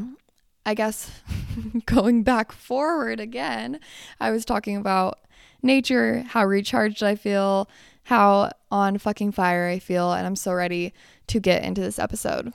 I 0.64 0.74
guess 0.74 1.10
going 1.86 2.22
back 2.22 2.52
forward 2.52 3.20
again, 3.20 3.80
I 4.20 4.30
was 4.30 4.44
talking 4.44 4.76
about 4.76 5.18
nature, 5.62 6.24
how 6.28 6.44
recharged 6.44 7.02
I 7.02 7.14
feel, 7.14 7.68
how 8.04 8.50
on 8.70 8.98
fucking 8.98 9.32
fire 9.32 9.68
I 9.68 9.78
feel, 9.78 10.12
and 10.12 10.26
I'm 10.26 10.36
so 10.36 10.52
ready 10.52 10.92
to 11.28 11.40
get 11.40 11.64
into 11.64 11.80
this 11.80 11.98
episode. 11.98 12.52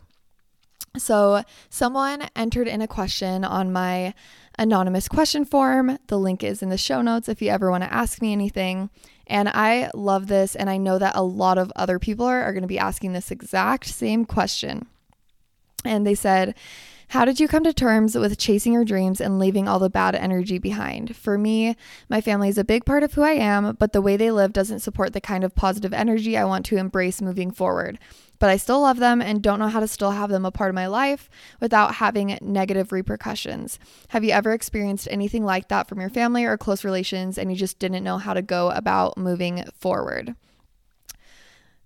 So, 0.97 1.43
someone 1.69 2.27
entered 2.35 2.67
in 2.67 2.81
a 2.81 2.87
question 2.87 3.43
on 3.43 3.71
my 3.71 4.13
anonymous 4.57 5.07
question 5.07 5.45
form. 5.45 5.99
The 6.07 6.17
link 6.17 6.43
is 6.43 6.63
in 6.63 6.69
the 6.69 6.77
show 6.77 7.01
notes 7.01 7.29
if 7.29 7.41
you 7.41 7.49
ever 7.49 7.69
want 7.69 7.83
to 7.83 7.93
ask 7.93 8.21
me 8.21 8.31
anything. 8.31 8.89
And 9.27 9.49
I 9.49 9.91
love 9.93 10.27
this, 10.27 10.55
and 10.55 10.69
I 10.69 10.77
know 10.77 10.97
that 10.97 11.15
a 11.15 11.21
lot 11.21 11.57
of 11.57 11.71
other 11.75 11.99
people 11.99 12.25
are, 12.25 12.43
are 12.43 12.53
going 12.53 12.61
to 12.61 12.67
be 12.67 12.79
asking 12.79 13.13
this 13.13 13.29
exact 13.29 13.85
same 13.85 14.25
question. 14.25 14.87
And 15.83 16.07
they 16.07 16.15
said, 16.15 16.55
how 17.11 17.23
did 17.23 17.39
you 17.39 17.47
come 17.47 17.63
to 17.63 17.71
terms 17.71 18.17
with 18.17 18.37
chasing 18.37 18.73
your 18.73 18.83
dreams 18.83 19.21
and 19.21 19.39
leaving 19.39 19.65
all 19.65 19.79
the 19.79 19.89
bad 19.89 20.13
energy 20.13 20.59
behind? 20.59 21.15
For 21.15 21.37
me, 21.37 21.77
my 22.09 22.19
family 22.19 22.49
is 22.49 22.57
a 22.57 22.65
big 22.65 22.83
part 22.83 23.01
of 23.01 23.13
who 23.13 23.21
I 23.21 23.31
am, 23.31 23.77
but 23.79 23.93
the 23.93 24.01
way 24.01 24.17
they 24.17 24.29
live 24.29 24.51
doesn't 24.51 24.81
support 24.81 25.13
the 25.13 25.21
kind 25.21 25.45
of 25.45 25.55
positive 25.55 25.93
energy 25.93 26.37
I 26.37 26.43
want 26.43 26.65
to 26.65 26.75
embrace 26.75 27.21
moving 27.21 27.49
forward. 27.51 27.97
But 28.39 28.49
I 28.49 28.57
still 28.57 28.81
love 28.81 28.97
them 28.97 29.21
and 29.21 29.41
don't 29.41 29.57
know 29.57 29.69
how 29.69 29.79
to 29.79 29.87
still 29.87 30.11
have 30.11 30.29
them 30.29 30.45
a 30.45 30.51
part 30.51 30.69
of 30.69 30.75
my 30.75 30.87
life 30.87 31.29
without 31.61 31.95
having 31.95 32.37
negative 32.41 32.91
repercussions. 32.91 33.79
Have 34.09 34.25
you 34.25 34.31
ever 34.31 34.51
experienced 34.51 35.07
anything 35.09 35.45
like 35.45 35.69
that 35.69 35.87
from 35.87 36.01
your 36.01 36.09
family 36.09 36.43
or 36.43 36.57
close 36.57 36.83
relations 36.83 37.37
and 37.37 37.49
you 37.49 37.57
just 37.57 37.79
didn't 37.79 38.03
know 38.03 38.17
how 38.17 38.33
to 38.33 38.41
go 38.41 38.69
about 38.71 39.17
moving 39.17 39.63
forward? 39.79 40.35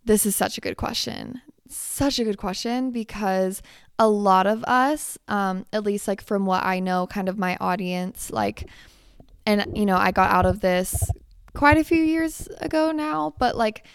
This 0.04 0.25
is 0.25 0.36
such 0.36 0.58
a 0.58 0.62
good 0.62 0.78
question 0.78 1.42
such 1.72 2.20
a 2.20 2.24
good 2.24 2.38
question 2.38 2.92
because 2.92 3.62
a 4.01 4.10
lot 4.10 4.48
of 4.48 4.63
us, 4.63 5.20
um, 5.27 5.63
at 5.72 5.84
least 5.84 6.08
like 6.08 6.24
from 6.24 6.48
what 6.48 6.65
I 6.65 6.79
know, 6.79 7.05
kind 7.05 7.29
of 7.29 7.38
my 7.38 7.55
audience, 7.62 8.31
like, 8.31 8.67
and 9.46 9.77
you 9.77 9.86
know, 9.86 9.96
I 9.96 10.10
got 10.10 10.31
out 10.31 10.48
of 10.48 10.60
this 10.60 11.08
quite 11.53 11.77
a 11.77 11.84
few 11.84 12.01
years 12.01 12.48
ago 12.62 12.91
now, 12.91 13.36
but 13.38 13.55
like, 13.55 13.86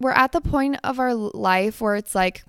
we're 0.00 0.12
at 0.12 0.32
the 0.32 0.40
point 0.40 0.78
of 0.82 0.98
our 0.98 1.12
life 1.14 1.82
where 1.82 1.94
it's 1.94 2.14
like, 2.14 2.42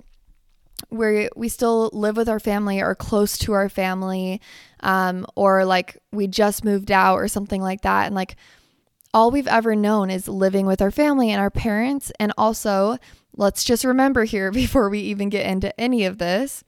where 0.88 1.30
we 1.36 1.50
still 1.50 1.90
live 1.92 2.16
with 2.16 2.30
our 2.30 2.40
family 2.40 2.80
or 2.80 2.96
close 2.96 3.38
to 3.40 3.52
our 3.52 3.68
family, 3.68 4.40
um, 4.80 5.26
or 5.36 5.66
like 5.66 5.98
we 6.14 6.28
just 6.28 6.64
moved 6.64 6.92
out 6.92 7.18
or 7.18 7.28
something 7.28 7.62
like 7.62 7.82
that. 7.82 8.06
And 8.06 8.16
like, 8.16 8.38
all 9.14 9.32
we've 9.32 9.50
ever 9.50 9.76
known 9.76 10.10
is 10.10 10.30
living 10.30 10.66
with 10.66 10.82
our 10.82 10.92
family 10.92 11.30
and 11.30 11.42
our 11.42 11.52
parents. 11.52 12.10
And 12.22 12.32
also, 12.38 12.98
let's 13.36 13.66
just 13.66 13.84
remember 13.84 14.24
here 14.24 14.50
before 14.54 14.90
we 14.90 15.00
even 15.00 15.28
get 15.28 15.46
into 15.46 15.78
any 15.78 16.06
of 16.06 16.18
this 16.18 16.64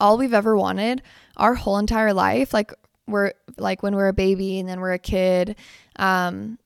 all 0.00 0.18
we've 0.18 0.34
ever 0.34 0.56
wanted 0.56 1.02
our 1.36 1.54
whole 1.54 1.78
entire 1.78 2.12
life 2.12 2.52
like 2.52 2.72
we're 3.06 3.32
like 3.56 3.82
when 3.82 3.94
we're 3.94 4.08
a 4.08 4.12
baby 4.12 4.58
and 4.58 4.68
then 4.68 4.80
we're 4.80 4.92
a 4.92 4.98
kid 4.98 5.56
um 5.96 6.58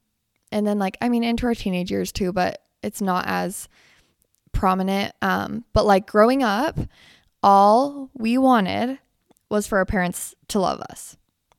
and 0.52 0.66
then 0.66 0.78
like 0.78 0.96
i 1.00 1.08
mean 1.08 1.24
into 1.24 1.46
our 1.46 1.54
teenage 1.54 1.90
years 1.90 2.12
too 2.12 2.32
but 2.32 2.62
it's 2.82 3.00
not 3.00 3.24
as 3.26 3.68
prominent 4.52 5.12
um 5.22 5.64
but 5.72 5.84
like 5.84 6.06
growing 6.06 6.42
up 6.42 6.78
all 7.44 8.08
we 8.14 8.38
wanted 8.38 8.98
was 9.50 9.66
for 9.66 9.78
our 9.78 9.84
parents 9.84 10.34
to 10.48 10.58
love 10.58 10.80
us. 10.80 11.16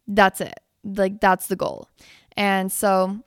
That's 0.07 0.41
it. 0.41 0.59
Like 0.83 1.21
that's 1.21 1.47
the 1.47 1.55
goal. 1.55 1.87
And 2.35 2.71
so 2.71 3.23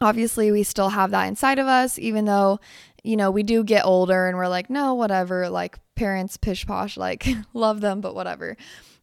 obviously 0.00 0.50
we 0.50 0.62
still 0.62 0.88
have 0.88 1.10
that 1.10 1.26
inside 1.26 1.58
of 1.58 1.66
us 1.66 1.98
even 1.98 2.24
though 2.24 2.58
you 3.02 3.16
know 3.16 3.30
we 3.30 3.42
do 3.42 3.64
get 3.64 3.84
older 3.84 4.28
and 4.28 4.36
we're 4.36 4.48
like 4.48 4.70
no 4.70 4.94
whatever 4.94 5.48
like 5.48 5.78
parents 5.94 6.36
pish 6.36 6.66
posh 6.66 6.96
like 6.96 7.26
love 7.54 7.80
them 7.80 8.00
but 8.00 8.14
whatever. 8.14 8.56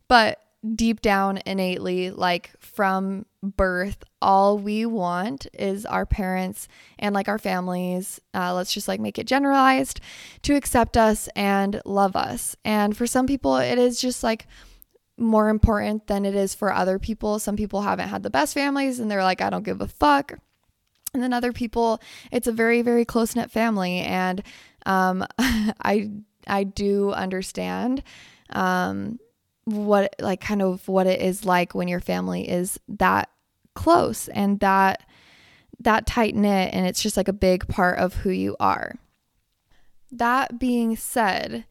But 0.07 0.41
deep 0.75 1.01
down 1.01 1.39
innately 1.45 2.09
like 2.09 2.51
from 2.59 3.25
birth 3.43 4.03
all 4.21 4.57
we 4.57 4.85
want 4.85 5.45
is 5.53 5.85
our 5.85 6.05
parents 6.05 6.67
and 6.97 7.13
like 7.13 7.27
our 7.27 7.37
families 7.37 8.19
uh, 8.33 8.53
let's 8.53 8.73
just 8.73 8.87
like 8.87 8.99
make 8.99 9.19
it 9.19 9.27
generalized 9.27 10.01
to 10.41 10.55
accept 10.55 10.97
us 10.97 11.29
and 11.35 11.81
love 11.85 12.15
us. 12.15 12.55
And 12.65 12.97
for 12.97 13.05
some 13.05 13.27
people 13.27 13.57
it 13.57 13.77
is 13.77 14.01
just 14.01 14.23
like 14.23 14.47
more 15.17 15.49
important 15.49 16.07
than 16.07 16.25
it 16.25 16.35
is 16.35 16.53
for 16.53 16.71
other 16.71 16.99
people. 16.99 17.39
Some 17.39 17.55
people 17.55 17.81
haven't 17.81 18.09
had 18.09 18.21
the 18.21 18.29
best 18.29 18.53
families 18.53 18.99
and 18.99 19.09
they're 19.09 19.23
like 19.23 19.41
i 19.41 19.49
don't 19.49 19.65
give 19.65 19.81
a 19.81 19.87
fuck 19.87 20.39
and 21.13 21.21
then 21.23 21.33
other 21.33 21.53
people 21.53 22.01
it's 22.31 22.47
a 22.47 22.51
very 22.51 22.81
very 22.81 23.05
close 23.05 23.35
knit 23.35 23.51
family. 23.51 23.99
And 23.99 24.43
um, 24.85 25.25
i 25.39 26.09
i 26.47 26.63
do 26.63 27.11
understand 27.11 28.03
um, 28.51 29.19
what 29.65 30.15
like 30.19 30.39
kind 30.39 30.61
of 30.61 30.87
what 30.87 31.07
it 31.07 31.21
is 31.21 31.45
like 31.45 31.75
when 31.75 31.87
your 31.87 31.99
family 31.99 32.47
is 32.47 32.79
that 32.87 33.29
close 33.75 34.27
and 34.29 34.59
that 34.61 35.03
that 35.79 36.07
tight 36.07 36.35
knit 36.35 36.73
and 36.73 36.87
it's 36.87 37.01
just 37.03 37.17
like 37.17 37.27
a 37.27 37.33
big 37.33 37.67
part 37.67 37.99
of 37.99 38.15
who 38.15 38.29
you 38.29 38.55
are. 38.59 38.95
That 40.11 40.57
being 40.57 40.95
said 40.95 41.65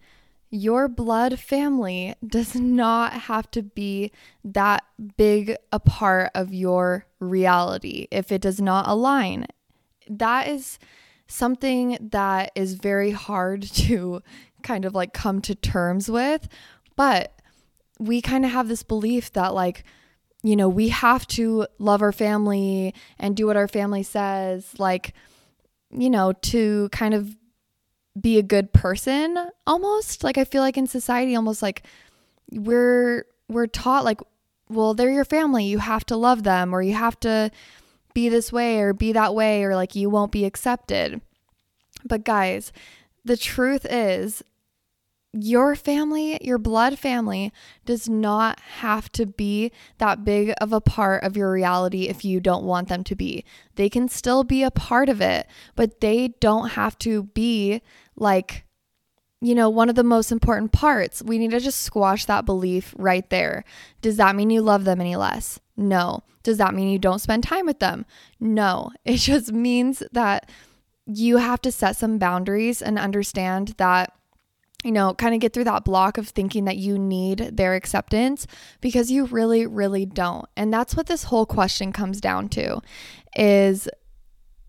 your 0.50 0.88
blood 0.88 1.40
family 1.40 2.14
does 2.25 2.55
not 2.55 3.12
have 3.12 3.50
to 3.50 3.62
be 3.62 4.12
that 4.45 4.85
big 5.16 5.57
a 5.73 5.81
part 5.81 6.31
of 6.35 6.55
your 6.55 7.07
reality 7.26 8.09
if 8.11 8.33
it 8.33 8.40
does 8.40 8.61
not 8.61 8.88
align. 8.88 9.47
That 10.09 10.49
is 10.49 10.78
something 11.26 11.99
that 12.00 12.52
is 12.54 12.75
very 12.75 13.11
hard 13.11 13.62
to 13.75 14.23
kind 14.62 14.85
of 14.85 14.95
like 14.95 15.12
come 15.12 15.40
to 15.42 15.54
terms 15.54 16.11
with. 16.11 16.49
But 16.97 17.33
we 17.99 18.21
kind 18.21 18.45
of 18.45 18.50
have 18.50 18.68
this 18.68 18.83
belief 18.83 19.33
that, 19.33 19.54
like, 19.54 19.85
you 20.42 20.56
know, 20.56 20.68
we 20.68 20.88
have 20.88 21.26
to 21.28 21.66
love 21.78 22.02
our 22.02 22.12
family 22.12 22.95
and 23.18 23.37
do 23.37 23.47
what 23.47 23.56
our 23.56 23.68
family 23.68 24.02
says, 24.02 24.75
like, 24.78 25.14
you 25.90 26.11
know, 26.11 26.33
to 26.33 26.88
kind 26.90 27.14
of 27.14 27.37
be 28.21 28.38
a 28.38 28.42
good 28.42 28.73
person 28.73 29.50
almost 29.66 30.25
like 30.25 30.38
i 30.38 30.45
feel 30.45 30.62
like 30.62 30.78
in 30.78 30.87
society 30.87 31.35
almost 31.37 31.61
like 31.61 31.83
we're 32.50 33.26
we're 33.49 33.66
taught 33.66 34.04
like 34.04 34.21
well 34.68 34.94
they're 34.94 35.11
your 35.11 35.25
family 35.25 35.64
you 35.64 35.78
have 35.78 36.04
to 36.04 36.16
love 36.16 36.42
them 36.42 36.75
or 36.75 36.82
you 36.82 36.94
have 36.94 37.18
to 37.20 37.50
be 38.14 38.28
this 38.28 38.52
way 38.52 38.80
or 38.80 38.92
be 38.92 39.12
that 39.12 39.35
way 39.35 39.62
or 39.62 39.75
like 39.75 39.94
you 39.94 40.08
won't 40.08 40.32
be 40.32 40.44
accepted 40.44 41.20
but 42.04 42.25
guys 42.25 42.73
the 43.25 43.37
truth 43.37 43.85
is 43.88 44.42
your 45.42 45.75
family, 45.75 46.38
your 46.40 46.58
blood 46.58 46.99
family, 46.99 47.52
does 47.85 48.08
not 48.08 48.61
have 48.78 49.11
to 49.12 49.26
be 49.26 49.73
that 49.99 50.25
big 50.25 50.54
of 50.61 50.73
a 50.73 50.80
part 50.80 51.23
of 51.25 51.37
your 51.37 51.50
reality 51.50 52.08
if 52.08 52.25
you 52.25 52.40
don't 52.40 52.64
want 52.64 52.88
them 52.88 53.04
to 53.04 53.14
be. 53.14 53.44
They 53.75 53.88
can 53.88 54.08
still 54.08 54.44
be 54.44 54.62
a 54.62 54.70
part 54.70 55.08
of 55.08 55.20
it, 55.20 55.46
but 55.75 56.00
they 56.00 56.28
don't 56.40 56.70
have 56.70 56.99
to 57.00 57.25
be 57.25 57.82
like, 58.16 58.64
you 59.40 59.55
know, 59.55 59.69
one 59.69 59.88
of 59.88 59.95
the 59.95 60.05
most 60.05 60.33
important 60.33 60.73
parts. 60.73 61.23
We 61.23 61.38
need 61.38 61.50
to 61.50 61.61
just 61.61 61.83
squash 61.83 62.25
that 62.25 62.47
belief 62.47 62.95
right 62.97 63.28
there. 63.31 63.64
Does 64.00 64.16
that 64.16 64.35
mean 64.35 64.50
you 64.50 64.62
love 64.62 64.85
them 64.85 65.00
any 65.00 65.16
less? 65.16 65.61
No. 65.76 66.23
Does 66.43 66.59
that 66.59 66.75
mean 66.75 66.88
you 66.88 66.99
don't 66.99 67.19
spend 67.19 67.45
time 67.45 67.66
with 67.66 67.78
them? 67.78 68.07
No. 68.40 68.90
It 69.05 69.19
just 69.19 69.52
means 69.52 70.02
that 70.12 70.50
you 71.07 71.37
have 71.37 71.61
to 71.62 71.73
set 71.73 71.97
some 71.97 72.19
boundaries 72.19 72.83
and 72.83 72.99
understand 72.99 73.75
that 73.76 74.12
you 74.85 74.93
know, 74.93 75.14
kind 75.14 75.35
of 75.35 75.40
get 75.40 75.52
through 75.52 75.64
that 75.64 75.85
block 75.85 76.16
of 76.16 76.28
thinking 76.28 76.64
that 76.66 76.76
you 76.76 76.97
need 76.97 77.38
their 77.38 77.75
acceptance 77.75 78.47
because 78.81 79.11
you 79.11 79.25
really, 79.25 79.66
really 79.66 80.07
don't. 80.07 80.47
And 80.57 80.73
that's 80.73 80.95
what 80.95 81.07
this 81.07 81.25
whole 81.25 81.45
question 81.45 81.93
comes 81.93 82.21
down 82.21 82.49
to 82.50 82.81
is, 83.37 83.88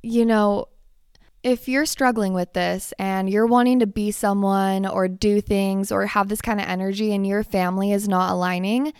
you 0.01 0.25
know, 0.25 0.69
if 1.47 1.69
you're 1.69 1.85
struggling 1.85 2.33
with 2.33 2.51
this 2.51 2.93
and 2.99 3.29
you're 3.29 3.47
wanting 3.47 3.79
to 3.79 3.87
be 3.87 4.11
someone 4.11 4.85
or 4.85 5.07
do 5.07 5.39
things 5.39 5.93
or 5.93 6.05
have 6.05 6.27
this 6.27 6.41
kind 6.41 6.59
of 6.59 6.67
energy 6.67 7.13
and 7.13 7.25
your 7.25 7.41
family 7.41 7.93
is 7.93 8.05
not 8.05 8.33
aligning, 8.33 8.91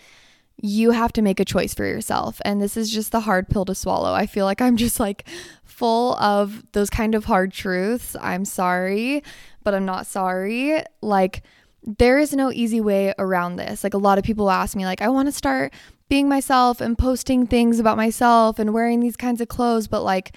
you 0.56 0.92
have 0.92 1.12
to 1.12 1.20
make 1.20 1.38
a 1.40 1.44
choice 1.44 1.74
for 1.74 1.84
yourself. 1.84 2.40
And 2.46 2.60
this 2.60 2.74
is 2.74 2.90
just 2.90 3.12
the 3.12 3.20
hard 3.20 3.50
pill 3.50 3.66
to 3.66 3.74
swallow. 3.74 4.14
I 4.14 4.24
feel 4.24 4.46
like 4.46 4.62
I'm 4.62 4.78
just 4.78 4.98
like 4.98 5.28
full 5.62 6.14
of 6.14 6.64
those 6.72 6.88
kind 6.88 7.14
of 7.14 7.26
hard 7.26 7.52
truths. 7.52 8.16
I'm 8.18 8.46
sorry, 8.46 9.22
but 9.62 9.74
I'm 9.74 9.84
not 9.84 10.06
sorry. 10.06 10.82
Like, 11.02 11.42
there 11.82 12.18
is 12.18 12.32
no 12.32 12.50
easy 12.50 12.80
way 12.80 13.12
around 13.18 13.56
this. 13.56 13.84
Like, 13.84 13.94
a 13.94 13.98
lot 13.98 14.16
of 14.16 14.24
people 14.24 14.50
ask 14.50 14.74
me, 14.74 14.86
like, 14.86 15.02
I 15.02 15.08
want 15.10 15.28
to 15.28 15.32
start 15.32 15.72
being 16.08 16.28
myself 16.28 16.80
and 16.80 16.96
posting 16.96 17.46
things 17.46 17.78
about 17.78 17.98
myself 17.98 18.58
and 18.58 18.72
wearing 18.72 19.00
these 19.00 19.16
kinds 19.16 19.42
of 19.42 19.48
clothes, 19.48 19.86
but 19.86 20.02
like, 20.02 20.34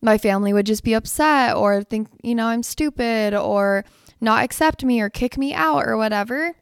my 0.00 0.18
family 0.18 0.52
would 0.52 0.66
just 0.66 0.84
be 0.84 0.94
upset 0.94 1.56
or 1.56 1.82
think, 1.82 2.08
you 2.22 2.34
know, 2.34 2.46
I'm 2.46 2.62
stupid 2.62 3.34
or 3.34 3.84
not 4.20 4.44
accept 4.44 4.84
me 4.84 5.00
or 5.00 5.10
kick 5.10 5.36
me 5.36 5.54
out 5.54 5.86
or 5.86 5.96
whatever. 5.96 6.54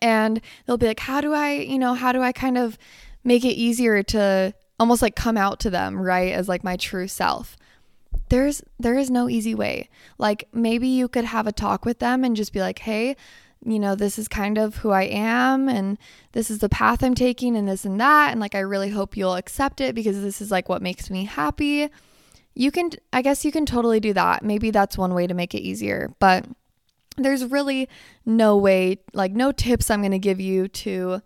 And 0.00 0.40
they'll 0.66 0.78
be 0.78 0.86
like, 0.86 1.00
how 1.00 1.20
do 1.20 1.32
I, 1.32 1.52
you 1.52 1.78
know, 1.78 1.94
how 1.94 2.12
do 2.12 2.22
I 2.22 2.32
kind 2.32 2.58
of 2.58 2.78
make 3.22 3.44
it 3.44 3.54
easier 3.54 4.02
to 4.02 4.54
almost 4.78 5.02
like 5.02 5.14
come 5.14 5.36
out 5.36 5.60
to 5.60 5.70
them, 5.70 6.00
right? 6.00 6.32
As 6.32 6.48
like 6.48 6.64
my 6.64 6.76
true 6.76 7.08
self. 7.08 7.56
There's 8.28 8.62
there 8.78 8.96
is 8.96 9.10
no 9.10 9.28
easy 9.28 9.54
way. 9.54 9.88
Like 10.18 10.48
maybe 10.52 10.88
you 10.88 11.08
could 11.08 11.24
have 11.24 11.46
a 11.46 11.52
talk 11.52 11.84
with 11.84 11.98
them 11.98 12.24
and 12.24 12.36
just 12.36 12.52
be 12.52 12.60
like, 12.60 12.80
"Hey, 12.80 13.16
you 13.64 13.78
know, 13.78 13.94
this 13.94 14.18
is 14.18 14.28
kind 14.28 14.56
of 14.56 14.76
who 14.76 14.90
I 14.90 15.02
am 15.02 15.68
and 15.68 15.98
this 16.32 16.50
is 16.50 16.58
the 16.60 16.68
path 16.68 17.02
I'm 17.02 17.14
taking 17.14 17.56
and 17.56 17.68
this 17.68 17.84
and 17.84 18.00
that 18.00 18.30
and 18.30 18.40
like 18.40 18.54
I 18.54 18.60
really 18.60 18.90
hope 18.90 19.16
you'll 19.16 19.34
accept 19.34 19.80
it 19.80 19.94
because 19.94 20.20
this 20.22 20.40
is 20.40 20.50
like 20.50 20.68
what 20.68 20.82
makes 20.82 21.10
me 21.10 21.24
happy." 21.24 21.90
You 22.54 22.70
can 22.70 22.90
I 23.12 23.22
guess 23.22 23.44
you 23.44 23.52
can 23.52 23.66
totally 23.66 24.00
do 24.00 24.12
that. 24.12 24.42
Maybe 24.42 24.70
that's 24.70 24.98
one 24.98 25.14
way 25.14 25.26
to 25.26 25.34
make 25.34 25.54
it 25.54 25.60
easier, 25.60 26.14
but 26.18 26.46
there's 27.16 27.44
really 27.44 27.88
no 28.26 28.56
way, 28.56 28.98
like 29.12 29.32
no 29.32 29.52
tips 29.52 29.90
I'm 29.90 30.00
going 30.00 30.12
to 30.12 30.18
give 30.18 30.40
you 30.40 30.68
to 30.68 31.22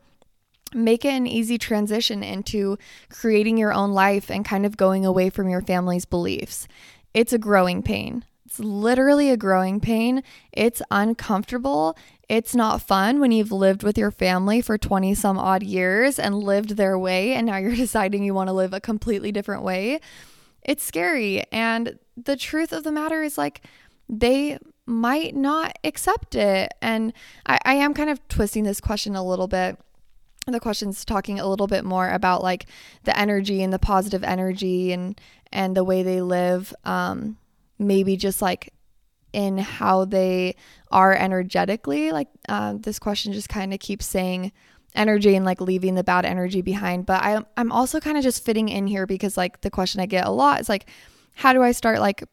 make 0.75 1.05
it 1.05 1.15
an 1.15 1.27
easy 1.27 1.57
transition 1.57 2.23
into 2.23 2.77
creating 3.09 3.57
your 3.57 3.73
own 3.73 3.93
life 3.93 4.31
and 4.31 4.45
kind 4.45 4.67
of 4.67 4.77
going 4.77 5.07
away 5.07 5.31
from 5.31 5.49
your 5.49 5.63
family's 5.63 6.05
beliefs. 6.05 6.69
It's 7.15 7.33
a 7.33 7.39
growing 7.39 7.83
pain. 7.83 8.25
It's 8.45 8.61
literally 8.61 9.31
a 9.31 9.37
growing 9.37 9.81
pain. 9.81 10.23
It's 10.53 10.83
uncomfortable. 10.91 11.97
It's 12.29 12.55
not 12.55 12.83
fun 12.83 13.21
when 13.21 13.33
you've 13.33 13.53
lived 13.53 13.83
with 13.83 13.97
your 13.97 14.11
family 14.11 14.61
for 14.61 14.77
20 14.77 15.15
some 15.15 15.39
odd 15.39 15.63
years 15.63 16.19
and 16.19 16.43
lived 16.43 16.77
their 16.77 16.99
way, 16.99 17.33
and 17.35 17.47
now 17.47 17.57
you're 17.57 17.77
deciding 17.77 18.25
you 18.25 18.35
want 18.35 18.49
to 18.49 18.55
live 18.55 18.75
a 18.75 18.81
completely 18.81 19.33
different 19.33 19.63
way. 19.63 20.01
It's 20.69 20.85
scary. 20.85 21.43
And 21.51 21.99
the 22.15 22.37
truth 22.37 22.73
of 22.73 22.85
the 22.85 22.93
matter 22.93 23.23
is, 23.23 23.39
like, 23.39 23.63
they 24.07 24.59
might 24.85 25.35
not 25.35 25.79
accept 25.83 26.35
it. 26.35 26.75
And 26.83 27.15
I, 27.47 27.59
I 27.65 27.75
am 27.77 27.95
kind 27.95 28.11
of 28.11 28.27
twisting 28.29 28.65
this 28.65 28.81
question 28.81 29.17
a 29.17 29.25
little 29.25 29.49
bit 29.49 29.79
the 30.47 30.61
questions 30.61 31.05
talking 31.05 31.39
a 31.39 31.47
little 31.47 31.67
bit 31.67 31.85
more 31.85 32.09
about 32.09 32.43
like 32.43 32.65
the 33.05 33.19
energy 33.19 33.63
and 33.63 33.71
the 33.71 33.79
positive 33.79 34.25
energy 34.25 34.93
and 34.93 35.21
and 35.53 35.77
the 35.77 35.85
way 35.85 36.03
they 36.03 36.23
live 36.23 36.73
um 36.85 37.37
maybe 37.79 38.17
just 38.17 38.41
like 38.41 38.73
in 39.35 39.59
how 39.59 40.07
they 40.07 40.55
are 40.91 41.15
energetically 41.15 42.13
like 42.13 42.29
uh, 42.49 42.73
this 42.79 42.99
question 42.99 43.33
just 43.35 43.51
kind 43.51 43.75
of 43.75 43.81
keeps 43.81 44.07
saying 44.07 44.51
energy 44.99 45.35
and 45.35 45.45
like 45.45 45.61
leaving 45.61 45.95
the 45.95 46.05
bad 46.05 46.25
energy 46.25 46.61
behind 46.61 47.07
but 47.07 47.23
I, 47.23 47.43
i'm 47.57 47.73
also 47.73 48.01
kind 48.01 48.19
of 48.19 48.23
just 48.23 48.45
fitting 48.45 48.69
in 48.69 48.87
here 48.87 49.07
because 49.07 49.37
like 49.37 49.61
the 49.63 49.71
question 49.71 50.01
i 50.01 50.07
get 50.07 50.27
a 50.27 50.31
lot 50.31 50.61
is 50.61 50.69
like 50.69 50.89
how 51.35 51.53
do 51.53 51.63
i 51.63 51.73
start 51.73 52.01
like 52.01 52.25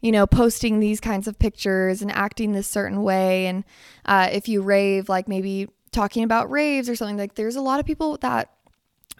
you 0.00 0.12
know, 0.12 0.26
posting 0.26 0.80
these 0.80 1.00
kinds 1.00 1.26
of 1.26 1.38
pictures 1.38 2.02
and 2.02 2.12
acting 2.12 2.52
this 2.52 2.68
certain 2.68 3.02
way. 3.02 3.46
And 3.46 3.64
uh, 4.04 4.28
if 4.30 4.48
you 4.48 4.62
rave, 4.62 5.08
like 5.08 5.26
maybe 5.26 5.68
talking 5.90 6.22
about 6.22 6.50
raves 6.50 6.88
or 6.88 6.94
something, 6.94 7.16
like 7.16 7.34
there's 7.34 7.56
a 7.56 7.60
lot 7.60 7.80
of 7.80 7.86
people 7.86 8.18
that 8.18 8.50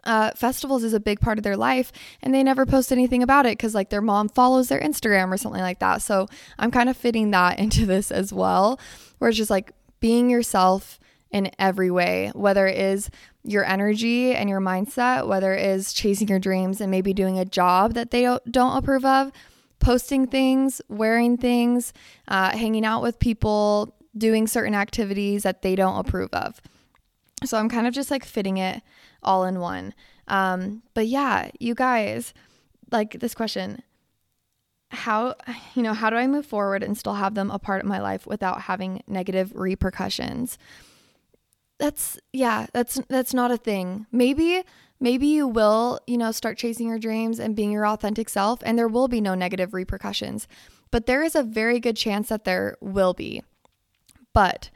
uh, 0.05 0.31
festivals 0.33 0.85
is 0.85 0.93
a 0.93 1.01
big 1.01 1.21
part 1.21 1.39
of 1.39 1.45
their 1.45 1.57
life 1.57 1.91
and 2.23 2.33
they 2.33 2.45
never 2.45 2.65
post 2.65 2.93
anything 2.93 3.23
about 3.23 3.47
it 3.47 3.59
because 3.59 3.75
like 3.75 3.91
their 3.91 4.03
mom 4.03 4.29
follows 4.29 4.69
their 4.69 4.81
Instagram 4.81 5.33
or 5.33 5.37
something 5.37 5.63
like 5.63 5.81
that. 5.81 6.03
So 6.03 6.29
I'm 6.59 6.71
kind 6.71 6.89
of 6.89 6.97
fitting 6.97 7.31
that 7.33 7.59
into 7.59 7.87
this 7.87 8.13
as 8.13 8.33
well, 8.33 8.79
where 9.19 9.31
it's 9.31 9.39
just 9.39 9.51
like 9.51 9.73
being 9.99 10.31
yourself 10.31 11.01
in 11.31 11.51
every 11.59 11.91
way, 11.91 12.31
whether 12.35 12.67
it 12.67 12.79
is 12.79 13.11
your 13.43 13.65
energy 13.65 14.35
and 14.35 14.49
your 14.49 14.61
mindset, 14.61 15.27
whether 15.27 15.55
it 15.55 15.65
is 15.65 15.93
chasing 15.93 16.29
your 16.29 16.39
dreams 16.39 16.81
and 16.81 16.91
maybe 16.91 17.13
doing 17.13 17.39
a 17.39 17.45
job 17.45 17.95
that 17.95 18.11
they 18.11 18.23
don't, 18.23 18.51
don't 18.51 18.77
approve 18.77 19.05
of 19.05 19.33
posting 19.79 20.27
things, 20.27 20.81
wearing 20.89 21.37
things, 21.37 21.93
uh, 22.29 22.51
hanging 22.57 22.85
out 22.85 23.03
with 23.03 23.19
people, 23.19 23.95
doing 24.17 24.47
certain 24.47 24.75
activities 24.75 25.43
that 25.43 25.63
they 25.63 25.77
don't 25.77 25.99
approve 25.99 26.33
of. 26.33 26.61
So 27.45 27.59
I'm 27.59 27.69
kind 27.69 27.87
of 27.87 27.93
just 27.93 28.11
like 28.11 28.25
fitting 28.25 28.57
it 28.57 28.83
all 29.23 29.45
in 29.45 29.61
one. 29.61 29.95
Um, 30.29 30.83
but 30.95 31.07
yeah, 31.07 31.51
you 31.61 31.75
guys, 31.75 32.33
like 32.91 33.19
this 33.21 33.35
question 33.35 33.83
how 34.91 35.35
you 35.75 35.83
know 35.83 35.93
how 35.93 36.11
do 36.11 36.17
i 36.17 36.27
move 36.27 36.47
forward 36.47 36.83
and 36.83 36.97
still 36.97 37.15
have 37.15 37.35
them 37.35 37.51
a 37.51 37.59
part 37.59 37.81
of 37.81 37.87
my 37.87 38.01
life 38.01 38.27
without 38.27 38.63
having 38.63 39.03
negative 39.09 39.53
repercussions 39.55 40.59
that's 41.79 42.19
yeah 42.33 42.67
that's 42.73 43.01
that's 43.09 43.35
not 43.35 43.51
a 43.51 43.57
thing 43.57 44.07
maybe 44.11 44.63
maybe 45.01 45.27
you 45.27 45.47
will, 45.47 46.01
you 46.07 46.17
know, 46.17 46.33
start 46.33 46.59
chasing 46.59 46.89
your 46.89 46.99
dreams 46.99 47.39
and 47.39 47.57
being 47.57 47.73
your 47.73 47.87
authentic 47.87 48.29
self, 48.29 48.61
and 48.65 48.79
there 48.79 48.89
will 48.89 49.09
be 49.09 49.21
no 49.21 49.35
negative 49.35 49.75
repercussions. 49.75 50.49
But 50.91 51.07
there 51.07 51.23
is 51.23 51.35
a 51.35 51.43
very 51.43 51.81
good 51.81 51.97
chance 51.97 52.29
that 52.29 52.45
there 52.45 52.77
will 52.81 53.15
be. 53.15 53.43
But 54.33 54.71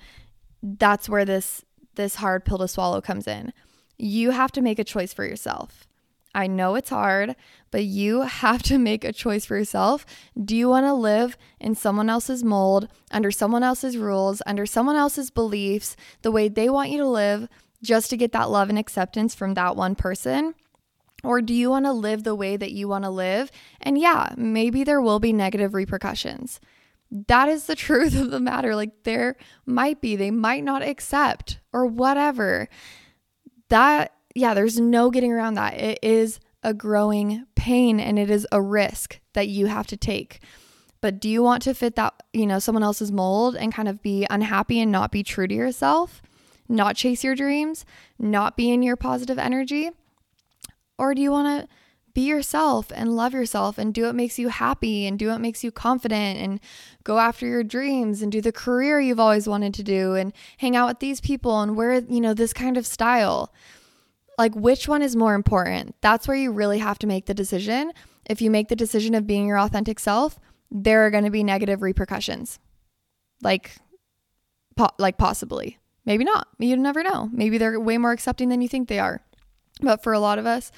that's 0.62 1.08
where 1.08 1.24
this 1.24 1.64
this 1.94 2.16
hard 2.16 2.44
pill 2.44 2.58
to 2.58 2.68
swallow 2.68 3.00
comes 3.00 3.26
in. 3.26 3.52
You 3.98 4.30
have 4.30 4.52
to 4.52 4.62
make 4.62 4.78
a 4.78 4.84
choice 4.84 5.12
for 5.12 5.24
yourself. 5.24 5.86
I 6.34 6.46
know 6.46 6.74
it's 6.74 6.90
hard, 6.90 7.34
but 7.70 7.84
you 7.84 8.22
have 8.22 8.62
to 8.64 8.78
make 8.78 9.04
a 9.04 9.12
choice 9.12 9.44
for 9.44 9.56
yourself. 9.56 10.06
Do 10.42 10.56
you 10.56 10.68
want 10.68 10.86
to 10.86 10.94
live 10.94 11.36
in 11.58 11.74
someone 11.74 12.10
else's 12.10 12.44
mold, 12.44 12.88
under 13.10 13.30
someone 13.30 13.62
else's 13.62 13.96
rules, 13.96 14.42
under 14.46 14.66
someone 14.66 14.96
else's 14.96 15.30
beliefs, 15.30 15.96
the 16.22 16.30
way 16.30 16.48
they 16.48 16.68
want 16.68 16.90
you 16.90 16.98
to 16.98 17.08
live, 17.08 17.48
just 17.82 18.10
to 18.10 18.16
get 18.16 18.32
that 18.32 18.50
love 18.50 18.68
and 18.68 18.78
acceptance 18.78 19.34
from 19.34 19.54
that 19.54 19.76
one 19.76 19.94
person? 19.94 20.54
Or 21.22 21.42
do 21.42 21.52
you 21.52 21.70
want 21.70 21.84
to 21.84 21.92
live 21.92 22.24
the 22.24 22.34
way 22.34 22.56
that 22.56 22.72
you 22.72 22.88
want 22.88 23.04
to 23.04 23.10
live? 23.10 23.50
And 23.80 23.98
yeah, 23.98 24.32
maybe 24.36 24.84
there 24.84 25.00
will 25.00 25.18
be 25.20 25.32
negative 25.32 25.74
repercussions. 25.74 26.60
That 27.10 27.48
is 27.48 27.66
the 27.66 27.76
truth 27.76 28.18
of 28.18 28.30
the 28.30 28.40
matter. 28.40 28.74
Like, 28.74 29.04
there 29.04 29.36
might 29.66 30.00
be, 30.00 30.16
they 30.16 30.30
might 30.30 30.64
not 30.64 30.82
accept 30.82 31.58
or 31.72 31.86
whatever. 31.86 32.68
That, 33.68 34.14
yeah, 34.34 34.54
there's 34.54 34.78
no 34.78 35.10
getting 35.10 35.32
around 35.32 35.54
that. 35.54 35.74
It 35.74 35.98
is 36.02 36.40
a 36.62 36.74
growing 36.74 37.46
pain 37.54 37.98
and 38.00 38.18
it 38.18 38.30
is 38.30 38.46
a 38.52 38.60
risk 38.60 39.20
that 39.32 39.48
you 39.48 39.66
have 39.66 39.86
to 39.88 39.96
take. 39.96 40.40
But 41.00 41.18
do 41.18 41.28
you 41.30 41.42
want 41.42 41.62
to 41.62 41.74
fit 41.74 41.96
that, 41.96 42.14
you 42.32 42.46
know, 42.46 42.58
someone 42.58 42.82
else's 42.82 43.10
mold 43.10 43.56
and 43.56 43.72
kind 43.72 43.88
of 43.88 44.02
be 44.02 44.26
unhappy 44.28 44.80
and 44.80 44.92
not 44.92 45.10
be 45.10 45.22
true 45.22 45.46
to 45.46 45.54
yourself? 45.54 46.20
not 46.70 46.96
chase 46.96 47.24
your 47.24 47.34
dreams, 47.34 47.84
not 48.18 48.56
be 48.56 48.70
in 48.70 48.82
your 48.82 48.96
positive 48.96 49.38
energy? 49.38 49.90
Or 50.96 51.14
do 51.14 51.20
you 51.20 51.30
want 51.30 51.62
to 51.62 51.68
be 52.14 52.22
yourself 52.22 52.90
and 52.94 53.14
love 53.14 53.32
yourself 53.32 53.78
and 53.78 53.94
do 53.94 54.04
what 54.04 54.14
makes 54.14 54.38
you 54.38 54.48
happy 54.48 55.06
and 55.06 55.18
do 55.18 55.28
what 55.28 55.40
makes 55.40 55.62
you 55.62 55.70
confident 55.70 56.38
and 56.38 56.60
go 57.04 57.18
after 57.18 57.46
your 57.46 57.62
dreams 57.62 58.22
and 58.22 58.32
do 58.32 58.40
the 58.40 58.52
career 58.52 59.00
you've 59.00 59.20
always 59.20 59.48
wanted 59.48 59.74
to 59.74 59.82
do 59.82 60.14
and 60.14 60.32
hang 60.58 60.74
out 60.74 60.88
with 60.88 60.98
these 60.98 61.20
people 61.20 61.60
and 61.60 61.76
wear, 61.76 62.00
you 62.00 62.20
know, 62.20 62.34
this 62.34 62.52
kind 62.52 62.76
of 62.76 62.86
style? 62.86 63.52
Like, 64.38 64.54
which 64.54 64.88
one 64.88 65.02
is 65.02 65.16
more 65.16 65.34
important? 65.34 65.94
That's 66.00 66.26
where 66.26 66.36
you 66.36 66.50
really 66.52 66.78
have 66.78 66.98
to 67.00 67.06
make 67.06 67.26
the 67.26 67.34
decision. 67.34 67.92
If 68.28 68.40
you 68.40 68.50
make 68.50 68.68
the 68.68 68.76
decision 68.76 69.14
of 69.14 69.26
being 69.26 69.46
your 69.46 69.58
authentic 69.58 69.98
self, 69.98 70.38
there 70.70 71.04
are 71.04 71.10
going 71.10 71.24
to 71.24 71.30
be 71.30 71.44
negative 71.44 71.82
repercussions. 71.82 72.58
Like, 73.42 73.76
po- 74.76 74.94
like 74.98 75.18
possibly. 75.18 75.78
Maybe 76.06 76.24
not. 76.24 76.48
You 76.58 76.76
never 76.76 77.02
know. 77.02 77.28
Maybe 77.32 77.58
they're 77.58 77.78
way 77.78 77.98
more 77.98 78.12
accepting 78.12 78.48
than 78.48 78.62
you 78.62 78.68
think 78.68 78.88
they 78.88 78.98
are. 78.98 79.20
But 79.82 80.02
for 80.02 80.12
a 80.12 80.20
lot 80.20 80.38
of 80.38 80.46
us, 80.46 80.72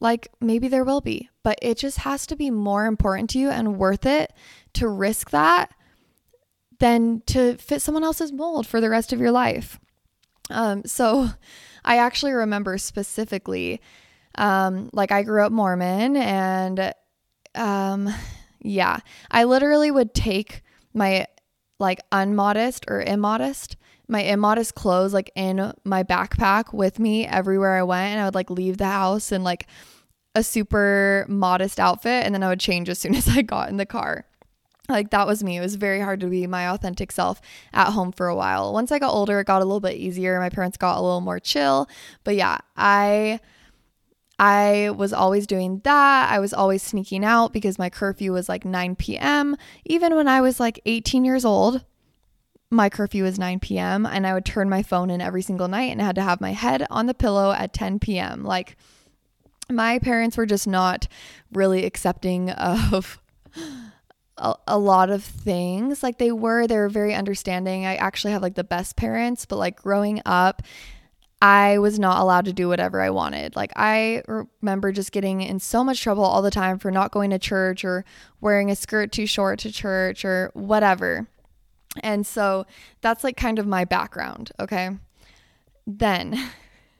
like 0.00 0.28
maybe 0.40 0.68
there 0.68 0.84
will 0.84 1.00
be, 1.00 1.30
but 1.42 1.58
it 1.62 1.78
just 1.78 1.98
has 1.98 2.26
to 2.26 2.36
be 2.36 2.50
more 2.50 2.86
important 2.86 3.30
to 3.30 3.38
you 3.38 3.50
and 3.50 3.78
worth 3.78 4.04
it 4.04 4.32
to 4.74 4.88
risk 4.88 5.30
that 5.30 5.74
than 6.78 7.22
to 7.26 7.56
fit 7.56 7.80
someone 7.80 8.04
else's 8.04 8.32
mold 8.32 8.66
for 8.66 8.80
the 8.80 8.90
rest 8.90 9.12
of 9.12 9.20
your 9.20 9.30
life. 9.30 9.78
Um, 10.50 10.84
so 10.84 11.30
I 11.86 11.98
actually 11.98 12.32
remember 12.32 12.76
specifically, 12.76 13.80
um, 14.34 14.90
like 14.92 15.12
I 15.12 15.22
grew 15.22 15.42
up 15.42 15.52
Mormon 15.52 16.16
and, 16.16 16.92
um, 17.54 18.12
yeah, 18.60 18.98
I 19.30 19.44
literally 19.44 19.90
would 19.90 20.12
take 20.12 20.62
my 20.92 21.26
like 21.78 22.00
unmodest 22.10 22.84
or 22.88 23.00
immodest 23.02 23.76
my 24.08 24.20
immodest 24.20 24.74
clothes 24.74 25.12
like 25.12 25.30
in 25.34 25.72
my 25.84 26.02
backpack 26.02 26.72
with 26.72 26.98
me 26.98 27.26
everywhere 27.26 27.76
I 27.76 27.82
went 27.82 28.12
and 28.12 28.20
I 28.20 28.24
would 28.24 28.34
like 28.34 28.50
leave 28.50 28.78
the 28.78 28.86
house 28.86 29.32
in 29.32 29.42
like 29.42 29.66
a 30.34 30.42
super 30.42 31.26
modest 31.28 31.80
outfit 31.80 32.24
and 32.24 32.34
then 32.34 32.42
I 32.42 32.48
would 32.48 32.60
change 32.60 32.88
as 32.88 32.98
soon 32.98 33.14
as 33.16 33.28
I 33.28 33.42
got 33.42 33.68
in 33.68 33.76
the 33.76 33.86
car. 33.86 34.26
Like 34.88 35.10
that 35.10 35.26
was 35.26 35.42
me. 35.42 35.56
It 35.56 35.60
was 35.60 35.74
very 35.74 36.00
hard 36.00 36.20
to 36.20 36.28
be 36.28 36.46
my 36.46 36.68
authentic 36.68 37.10
self 37.10 37.40
at 37.72 37.90
home 37.90 38.12
for 38.12 38.28
a 38.28 38.36
while. 38.36 38.72
Once 38.72 38.92
I 38.92 38.98
got 38.98 39.12
older, 39.12 39.40
it 39.40 39.46
got 39.46 39.62
a 39.62 39.64
little 39.64 39.80
bit 39.80 39.96
easier. 39.96 40.38
My 40.38 40.50
parents 40.50 40.76
got 40.76 40.98
a 40.98 41.02
little 41.02 41.20
more 41.20 41.40
chill. 41.40 41.88
But 42.24 42.36
yeah, 42.36 42.58
I 42.76 43.40
I 44.38 44.90
was 44.96 45.12
always 45.12 45.46
doing 45.46 45.80
that. 45.84 46.30
I 46.30 46.38
was 46.38 46.52
always 46.52 46.82
sneaking 46.82 47.24
out 47.24 47.52
because 47.52 47.78
my 47.78 47.88
curfew 47.88 48.32
was 48.32 48.48
like 48.48 48.64
9 48.64 48.96
p.m. 48.96 49.56
Even 49.84 50.14
when 50.14 50.28
I 50.28 50.40
was 50.40 50.60
like 50.60 50.80
18 50.84 51.24
years 51.24 51.44
old, 51.44 51.84
my 52.70 52.90
curfew 52.90 53.22
was 53.22 53.38
9 53.38 53.60
p.m. 53.60 54.04
and 54.04 54.26
I 54.26 54.34
would 54.34 54.44
turn 54.44 54.68
my 54.68 54.82
phone 54.82 55.08
in 55.08 55.20
every 55.20 55.42
single 55.42 55.68
night 55.68 55.92
and 55.92 56.02
I 56.02 56.06
had 56.06 56.16
to 56.16 56.22
have 56.22 56.40
my 56.40 56.52
head 56.52 56.86
on 56.90 57.06
the 57.06 57.14
pillow 57.14 57.52
at 57.52 57.72
10 57.72 57.98
p.m. 58.00 58.44
Like 58.44 58.76
my 59.70 59.98
parents 59.98 60.36
were 60.36 60.46
just 60.46 60.66
not 60.66 61.08
really 61.52 61.84
accepting 61.84 62.50
of 62.50 63.20
a, 64.38 64.54
a 64.66 64.78
lot 64.78 65.10
of 65.10 65.22
things. 65.22 66.02
Like 66.02 66.18
they 66.18 66.32
were, 66.32 66.66
they 66.66 66.76
were 66.76 66.88
very 66.88 67.14
understanding. 67.14 67.86
I 67.86 67.96
actually 67.96 68.32
have 68.32 68.42
like 68.42 68.54
the 68.54 68.64
best 68.64 68.96
parents, 68.96 69.46
but 69.46 69.56
like 69.56 69.76
growing 69.76 70.20
up, 70.24 70.62
I 71.42 71.78
was 71.78 71.98
not 71.98 72.20
allowed 72.20 72.46
to 72.46 72.52
do 72.52 72.68
whatever 72.68 73.00
I 73.00 73.10
wanted. 73.10 73.56
Like, 73.56 73.72
I 73.76 74.22
remember 74.26 74.90
just 74.90 75.12
getting 75.12 75.42
in 75.42 75.60
so 75.60 75.84
much 75.84 76.00
trouble 76.00 76.24
all 76.24 76.40
the 76.40 76.50
time 76.50 76.78
for 76.78 76.90
not 76.90 77.12
going 77.12 77.30
to 77.30 77.38
church 77.38 77.84
or 77.84 78.04
wearing 78.40 78.70
a 78.70 78.76
skirt 78.76 79.12
too 79.12 79.26
short 79.26 79.58
to 79.60 79.70
church 79.70 80.24
or 80.24 80.50
whatever. 80.54 81.28
And 82.02 82.26
so 82.26 82.66
that's 83.02 83.22
like 83.22 83.36
kind 83.36 83.58
of 83.58 83.66
my 83.66 83.84
background. 83.84 84.50
Okay. 84.58 84.90
Then 85.86 86.50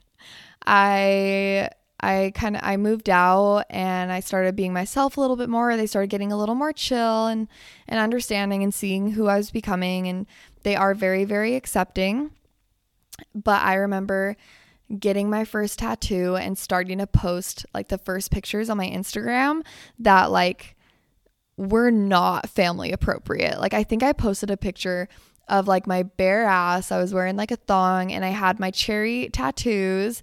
I. 0.65 1.69
I 1.99 2.31
kind 2.35 2.55
of 2.55 2.61
I 2.63 2.77
moved 2.77 3.09
out 3.09 3.65
and 3.69 4.11
I 4.11 4.19
started 4.19 4.55
being 4.55 4.73
myself 4.73 5.17
a 5.17 5.21
little 5.21 5.35
bit 5.35 5.49
more. 5.49 5.75
They 5.75 5.87
started 5.87 6.09
getting 6.09 6.31
a 6.31 6.37
little 6.37 6.55
more 6.55 6.73
chill 6.73 7.27
and 7.27 7.47
and 7.87 7.99
understanding 7.99 8.63
and 8.63 8.73
seeing 8.73 9.11
who 9.11 9.27
I 9.27 9.37
was 9.37 9.49
becoming 9.49 10.07
and 10.07 10.27
they 10.63 10.75
are 10.75 10.93
very 10.93 11.25
very 11.25 11.55
accepting. 11.55 12.31
But 13.33 13.63
I 13.63 13.75
remember 13.75 14.37
getting 14.99 15.29
my 15.29 15.43
first 15.43 15.79
tattoo 15.79 16.35
and 16.35 16.57
starting 16.57 16.99
to 16.99 17.07
post 17.07 17.65
like 17.73 17.87
the 17.87 17.97
first 17.97 18.31
pictures 18.31 18.69
on 18.69 18.77
my 18.77 18.87
Instagram 18.87 19.65
that 19.99 20.31
like 20.31 20.75
were 21.57 21.89
not 21.89 22.47
family 22.47 22.91
appropriate. 22.91 23.59
Like 23.59 23.73
I 23.73 23.83
think 23.83 24.03
I 24.03 24.13
posted 24.13 24.51
a 24.51 24.57
picture 24.57 25.09
of 25.47 25.67
like 25.67 25.87
my 25.87 26.03
bare 26.03 26.43
ass. 26.43 26.91
I 26.91 26.99
was 26.99 27.13
wearing 27.13 27.35
like 27.35 27.51
a 27.51 27.55
thong 27.55 28.11
and 28.11 28.23
I 28.23 28.29
had 28.29 28.59
my 28.59 28.69
cherry 28.69 29.29
tattoos 29.33 30.21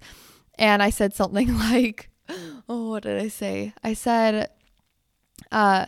and 0.57 0.81
I 0.81 0.89
said 0.89 1.13
something 1.13 1.57
like 1.57 2.09
oh 2.67 2.89
what 2.89 3.03
did 3.03 3.21
I 3.21 3.27
say? 3.27 3.73
I 3.83 3.93
said 3.93 4.49
uh 5.51 5.85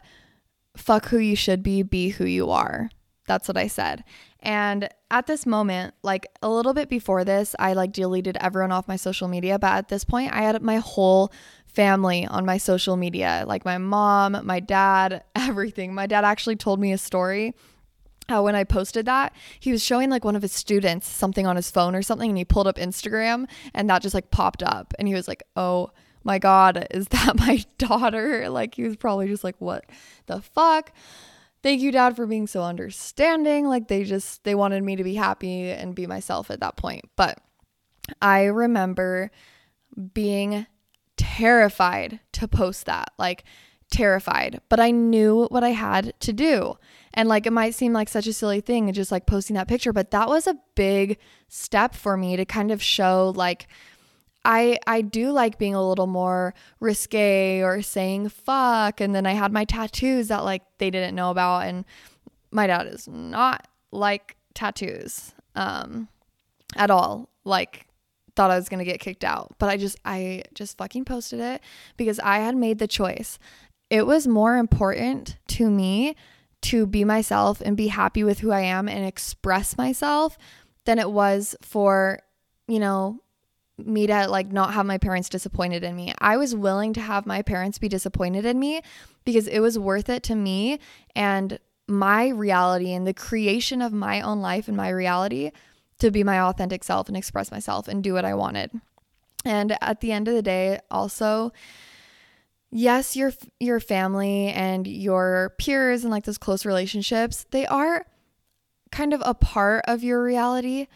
fuck 0.75 1.07
who 1.07 1.17
you 1.17 1.35
should 1.35 1.63
be, 1.63 1.81
be 1.83 2.09
who 2.09 2.25
you 2.25 2.51
are. 2.51 2.89
That's 3.27 3.47
what 3.47 3.57
I 3.57 3.67
said. 3.67 4.03
And 4.39 4.87
at 5.11 5.27
this 5.27 5.45
moment, 5.45 5.93
like 6.03 6.27
a 6.41 6.49
little 6.49 6.73
bit 6.73 6.87
before 6.87 7.25
this, 7.25 7.55
I 7.59 7.73
like 7.73 7.91
deleted 7.91 8.37
everyone 8.39 8.71
off 8.71 8.87
my 8.87 8.95
social 8.95 9.27
media. 9.27 9.59
But 9.59 9.73
at 9.73 9.87
this 9.89 10.05
point, 10.05 10.31
I 10.31 10.43
had 10.43 10.61
my 10.61 10.77
whole 10.77 11.31
family 11.65 12.25
on 12.25 12.45
my 12.45 12.57
social 12.57 12.95
media 12.95 13.43
like 13.47 13.65
my 13.65 13.77
mom, 13.77 14.39
my 14.43 14.59
dad, 14.59 15.23
everything. 15.35 15.93
My 15.93 16.07
dad 16.07 16.23
actually 16.23 16.55
told 16.55 16.79
me 16.79 16.91
a 16.91 16.97
story 16.97 17.53
how 18.29 18.43
when 18.43 18.55
I 18.55 18.63
posted 18.63 19.05
that, 19.05 19.33
he 19.59 19.71
was 19.71 19.83
showing 19.83 20.09
like 20.09 20.25
one 20.25 20.35
of 20.35 20.41
his 20.41 20.51
students 20.51 21.07
something 21.07 21.47
on 21.47 21.55
his 21.55 21.71
phone 21.71 21.95
or 21.95 22.01
something, 22.01 22.29
and 22.29 22.37
he 22.37 22.45
pulled 22.45 22.67
up 22.67 22.77
Instagram 22.77 23.47
and 23.73 23.89
that 23.89 24.01
just 24.01 24.15
like 24.15 24.31
popped 24.31 24.63
up. 24.63 24.93
And 24.99 25.07
he 25.07 25.13
was 25.13 25.27
like, 25.27 25.43
oh, 25.55 25.91
my 26.23 26.39
God, 26.39 26.87
is 26.91 27.07
that 27.09 27.37
my 27.37 27.63
daughter? 27.77 28.49
Like, 28.49 28.75
he 28.75 28.83
was 28.83 28.97
probably 28.97 29.27
just 29.27 29.43
like, 29.43 29.55
what 29.59 29.85
the 30.25 30.41
fuck? 30.41 30.91
thank 31.63 31.81
you 31.81 31.91
dad 31.91 32.15
for 32.15 32.25
being 32.25 32.47
so 32.47 32.61
understanding 32.63 33.67
like 33.67 33.87
they 33.87 34.03
just 34.03 34.43
they 34.43 34.55
wanted 34.55 34.83
me 34.83 34.95
to 34.95 35.03
be 35.03 35.15
happy 35.15 35.69
and 35.69 35.95
be 35.95 36.07
myself 36.07 36.51
at 36.51 36.59
that 36.59 36.77
point 36.77 37.03
but 37.15 37.39
i 38.21 38.43
remember 38.43 39.31
being 40.13 40.65
terrified 41.17 42.19
to 42.31 42.47
post 42.47 42.85
that 42.85 43.11
like 43.17 43.43
terrified 43.89 44.59
but 44.69 44.79
i 44.79 44.91
knew 44.91 45.47
what 45.49 45.63
i 45.63 45.69
had 45.69 46.13
to 46.19 46.33
do. 46.33 46.77
And 47.13 47.27
like 47.27 47.47
it 47.47 47.53
might 47.53 47.73
seem 47.73 47.93
like 47.93 48.09
such 48.09 48.27
a 48.27 48.33
silly 48.33 48.61
thing 48.61 48.93
just 48.93 49.11
like 49.11 49.25
posting 49.25 49.55
that 49.55 49.67
picture 49.67 49.91
but 49.91 50.11
that 50.11 50.27
was 50.27 50.45
a 50.45 50.55
big 50.75 51.17
step 51.47 51.95
for 51.95 52.15
me 52.15 52.35
to 52.35 52.45
kind 52.45 52.69
of 52.69 52.81
show 52.81 53.33
like 53.35 53.67
I 54.45 54.77
I 54.87 55.01
do 55.01 55.31
like 55.31 55.57
being 55.57 55.75
a 55.75 55.85
little 55.85 56.07
more 56.07 56.53
risque 56.79 57.61
or 57.61 57.81
saying 57.81 58.29
fuck 58.29 59.01
and 59.01 59.13
then 59.13 59.25
I 59.25 59.33
had 59.33 59.51
my 59.51 59.65
tattoos 59.65 60.29
that 60.29 60.43
like 60.43 60.63
they 60.77 60.89
didn't 60.89 61.15
know 61.15 61.31
about 61.31 61.65
and 61.65 61.85
my 62.51 62.65
dad 62.65 62.87
is 62.87 63.07
not 63.07 63.67
like 63.91 64.37
tattoos 64.53 65.33
um 65.55 66.07
at 66.75 66.89
all. 66.89 67.29
Like 67.43 67.87
thought 68.35 68.51
I 68.51 68.55
was 68.55 68.69
going 68.69 68.79
to 68.79 68.85
get 68.85 68.99
kicked 68.99 69.23
out 69.23 69.55
but 69.57 69.67
I 69.67 69.77
just 69.77 69.97
I 70.05 70.43
just 70.53 70.77
fucking 70.77 71.05
posted 71.05 71.39
it 71.39 71.61
because 71.97 72.19
I 72.19 72.37
had 72.37 72.55
made 72.55 72.77
the 72.77 72.87
choice 72.87 73.39
it 73.89 74.05
was 74.05 74.27
more 74.27 74.57
important 74.57 75.37
to 75.47 75.69
me 75.69 76.15
to 76.61 76.85
be 76.85 77.03
myself 77.03 77.61
and 77.61 77.77
be 77.77 77.87
happy 77.87 78.23
with 78.23 78.39
who 78.39 78.51
I 78.51 78.61
am 78.61 78.87
and 78.87 79.05
express 79.05 79.77
myself 79.77 80.37
than 80.85 80.99
it 80.99 81.11
was 81.11 81.55
for 81.61 82.19
you 82.67 82.79
know 82.79 83.21
me 83.77 84.07
to 84.07 84.27
like 84.27 84.51
not 84.51 84.73
have 84.73 84.85
my 84.85 84.97
parents 84.97 85.29
disappointed 85.29 85.83
in 85.83 85.95
me. 85.95 86.13
I 86.19 86.37
was 86.37 86.55
willing 86.55 86.93
to 86.93 87.01
have 87.01 87.25
my 87.25 87.41
parents 87.41 87.77
be 87.77 87.87
disappointed 87.87 88.45
in 88.45 88.59
me 88.59 88.81
because 89.23 89.47
it 89.47 89.59
was 89.59 89.77
worth 89.77 90.09
it 90.09 90.23
to 90.23 90.35
me 90.35 90.79
and 91.15 91.59
my 91.87 92.29
reality 92.29 92.91
and 92.93 93.05
the 93.05 93.13
creation 93.13 93.81
of 93.81 93.93
my 93.93 94.21
own 94.21 94.41
life 94.41 94.67
and 94.67 94.75
my 94.75 94.89
reality 94.89 95.51
to 95.99 96.11
be 96.11 96.23
my 96.23 96.41
authentic 96.41 96.83
self 96.83 97.07
and 97.07 97.15
express 97.15 97.51
myself 97.51 97.87
and 97.87 98.03
do 98.03 98.13
what 98.13 98.25
I 98.25 98.33
wanted. 98.33 98.71
And 99.45 99.77
at 99.81 100.01
the 100.01 100.11
end 100.11 100.27
of 100.27 100.33
the 100.33 100.41
day, 100.41 100.79
also 100.91 101.53
yes, 102.71 103.15
your 103.15 103.33
your 103.59 103.79
family 103.79 104.47
and 104.49 104.87
your 104.87 105.53
peers 105.57 106.03
and 106.03 106.11
like 106.11 106.25
those 106.25 106.37
close 106.37 106.65
relationships, 106.65 107.45
they 107.51 107.65
are 107.65 108.05
kind 108.91 109.13
of 109.13 109.21
a 109.25 109.33
part 109.33 109.83
of 109.87 110.03
your 110.03 110.23
reality, 110.23 110.87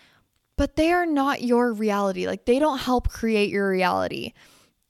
but 0.57 0.75
they 0.75 0.91
are 0.91 1.05
not 1.05 1.43
your 1.43 1.73
reality. 1.73 2.27
Like 2.27 2.45
they 2.45 2.59
don't 2.59 2.79
help 2.79 3.09
create 3.09 3.49
your 3.49 3.69
reality 3.69 4.33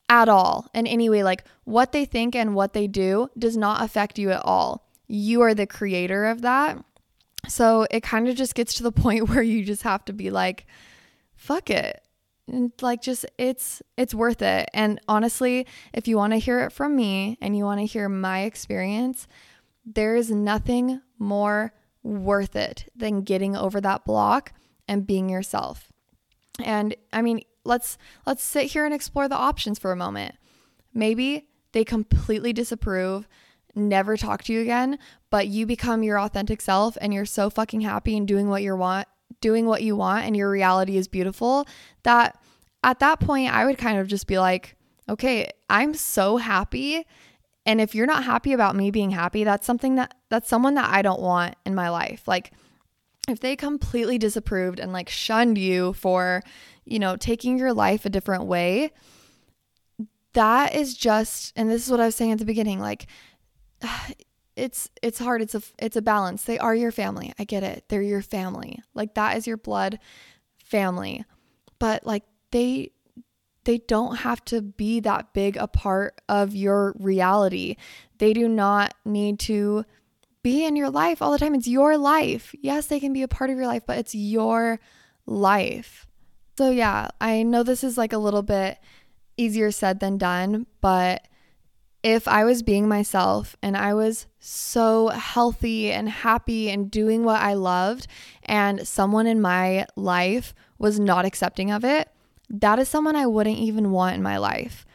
at 0.10 0.28
all. 0.30 0.68
And 0.74 0.88
anyway, 0.88 1.24
like 1.24 1.46
what 1.64 1.92
they 1.92 2.06
think 2.06 2.36
and 2.36 2.54
what 2.54 2.74
they 2.74 2.88
do 2.88 3.30
does 3.38 3.56
not 3.56 3.84
affect 3.84 4.20
you 4.20 4.32
at 4.32 4.44
all. 4.44 4.88
You 5.08 5.42
are 5.42 5.54
the 5.54 5.68
creator 5.68 6.26
of 6.26 6.42
that. 6.42 6.84
So 7.48 7.88
it 7.90 8.04
kind 8.04 8.28
of 8.28 8.36
just 8.36 8.56
gets 8.56 8.74
to 8.76 8.84
the 8.84 8.92
point 9.04 9.30
where 9.30 9.42
you 9.42 9.64
just 9.64 9.84
have 9.84 10.06
to 10.06 10.14
be 10.14 10.30
like, 10.30 10.66
fuck 11.36 11.70
it. 11.70 12.04
And 12.52 12.72
like 12.82 13.02
just 13.02 13.26
it's 13.38 13.82
it's 13.98 14.14
worth 14.14 14.42
it. 14.42 14.70
And 14.74 15.00
honestly, 15.08 15.66
if 15.94 16.08
you 16.08 16.18
want 16.18 16.34
to 16.34 16.38
hear 16.38 16.60
it 16.62 16.72
from 16.72 16.96
me 16.96 17.38
and 17.42 17.56
you 17.56 17.64
want 17.64 17.80
to 17.80 17.86
hear 17.86 18.10
my 18.10 18.42
experience, 18.42 19.28
there 19.86 20.16
is 20.16 20.30
nothing 20.30 21.02
more 21.18 21.74
worth 22.04 22.56
it 22.56 22.92
than 22.96 23.22
getting 23.22 23.56
over 23.56 23.80
that 23.82 24.06
block 24.06 24.54
and 24.88 25.08
being 25.08 25.30
yourself. 25.30 25.92
And 26.64 26.96
I 27.14 27.22
mean, 27.22 27.42
let's 27.64 27.98
let's 28.26 28.44
sit 28.44 28.66
here 28.72 28.86
and 28.86 28.94
explore 28.94 29.28
the 29.30 29.36
options 29.36 29.80
for 29.80 29.92
a 29.92 29.98
moment. 29.98 30.36
Maybe 30.94 31.48
they 31.72 31.86
completely 31.86 32.52
disapprove, 32.52 33.28
never 33.76 34.18
talk 34.18 34.44
to 34.44 34.54
you 34.54 34.62
again, 34.62 35.00
but 35.30 35.48
you 35.48 35.66
become 35.66 36.04
your 36.04 36.20
authentic 36.20 36.60
self 36.60 36.98
and 37.00 37.14
you're 37.14 37.26
so 37.26 37.50
fucking 37.50 37.82
happy 37.82 38.18
and 38.18 38.28
doing 38.28 38.50
what 38.50 38.62
you 38.62 38.76
want, 38.76 39.08
doing 39.40 39.66
what 39.66 39.84
you 39.84 39.96
want 39.96 40.26
and 40.26 40.36
your 40.36 40.50
reality 40.50 40.98
is 40.98 41.08
beautiful 41.08 41.66
that 42.04 42.41
at 42.84 43.00
that 43.00 43.20
point 43.20 43.54
I 43.54 43.66
would 43.66 43.78
kind 43.78 44.00
of 44.00 44.08
just 44.08 44.28
be 44.28 44.40
like, 44.40 44.76
"Okay, 45.10 45.50
I'm 45.70 45.94
so 45.94 46.38
happy." 46.38 47.06
And 47.66 47.80
if 47.80 47.94
you're 47.94 48.08
not 48.08 48.24
happy 48.24 48.54
about 48.54 48.76
me 48.76 48.90
being 48.90 49.12
happy, 49.12 49.44
that's 49.44 49.68
something 49.68 49.96
that 49.96 50.16
that's 50.30 50.50
someone 50.50 50.76
that 50.76 50.90
I 50.90 51.02
don't 51.02 51.22
want 51.22 51.56
in 51.66 51.76
my 51.76 51.90
life. 51.90 52.28
Like 52.28 52.52
if 53.28 53.40
they 53.40 53.56
completely 53.56 54.18
disapproved 54.18 54.80
and 54.80 54.92
like 54.92 55.10
shunned 55.10 55.58
you 55.58 55.94
for, 55.94 56.42
you 56.86 57.00
know, 57.00 57.16
taking 57.16 57.58
your 57.58 57.74
life 57.74 58.06
a 58.06 58.10
different 58.10 58.46
way, 58.46 58.92
that 60.34 60.74
is 60.76 60.96
just 60.96 61.54
and 61.56 61.70
this 61.70 61.86
is 61.86 61.92
what 61.92 62.00
I 62.00 62.06
was 62.06 62.16
saying 62.16 62.32
at 62.32 62.40
the 62.40 62.46
beginning, 62.46 62.80
like 62.80 63.08
it's 64.56 64.90
it's 65.02 65.20
hard. 65.20 65.42
It's 65.42 65.56
a 65.56 65.62
it's 65.80 65.98
a 65.98 66.02
balance. 66.02 66.44
They 66.44 66.60
are 66.60 66.76
your 66.76 66.92
family. 66.92 67.34
I 67.38 67.44
get 67.44 67.64
it. 67.64 67.86
They're 67.90 68.02
your 68.02 68.22
family. 68.22 68.82
Like 68.94 69.14
that 69.16 69.38
is 69.38 69.48
your 69.48 69.58
blood 69.58 70.00
family. 70.64 71.26
But 71.80 72.06
like 72.06 72.24
they 72.52 72.92
they 73.64 73.78
don't 73.78 74.18
have 74.18 74.44
to 74.46 74.62
be 74.62 75.00
that 75.02 75.34
big 75.34 75.56
a 75.58 75.68
part 75.68 76.20
of 76.28 76.56
your 76.56 76.96
reality. 77.00 77.76
They 78.18 78.34
do 78.34 78.48
not 78.48 78.94
need 79.06 79.40
to 79.42 79.86
be 80.44 80.66
in 80.66 80.76
your 80.76 80.90
life 80.90 81.22
all 81.22 81.32
the 81.32 81.38
time. 81.38 81.54
It's 81.54 81.68
your 81.68 81.98
life. 81.98 82.56
Yes, 82.60 82.88
they 82.88 83.00
can 83.00 83.14
be 83.14 83.22
a 83.22 83.28
part 83.28 83.50
of 83.50 83.58
your 83.58 83.68
life, 83.68 83.84
but 83.86 84.00
it's 84.00 84.16
your 84.16 84.80
life. 85.28 86.08
So, 86.58 86.72
yeah, 86.72 87.10
I 87.20 87.44
know 87.44 87.64
this 87.64 87.84
is 87.84 87.98
like 87.98 88.14
a 88.14 88.18
little 88.18 88.42
bit 88.42 88.80
easier 89.38 89.72
said 89.72 90.00
than 90.00 90.18
done, 90.18 90.66
but 90.82 91.28
if 92.04 92.28
I 92.28 92.44
was 92.44 92.64
being 92.64 92.88
myself 92.88 93.56
and 93.62 93.78
I 93.78 93.94
was 93.94 94.26
so 94.40 95.10
healthy 95.10 95.92
and 95.92 96.10
happy 96.10 96.70
and 96.70 96.90
doing 96.90 97.24
what 97.24 97.42
I 97.42 97.54
loved, 97.54 98.08
and 98.44 98.88
someone 98.88 99.28
in 99.28 99.40
my 99.40 99.86
life 99.96 100.56
was 100.80 101.00
not 101.00 101.26
accepting 101.26 101.72
of 101.72 101.86
it, 101.86 102.10
that 102.52 102.80
is 102.80 102.90
someone 102.90 103.16
I 103.16 103.26
wouldn't 103.26 103.58
even 103.58 103.92
want 103.92 104.16
in 104.16 104.24
my 104.24 104.38
life. 104.38 104.86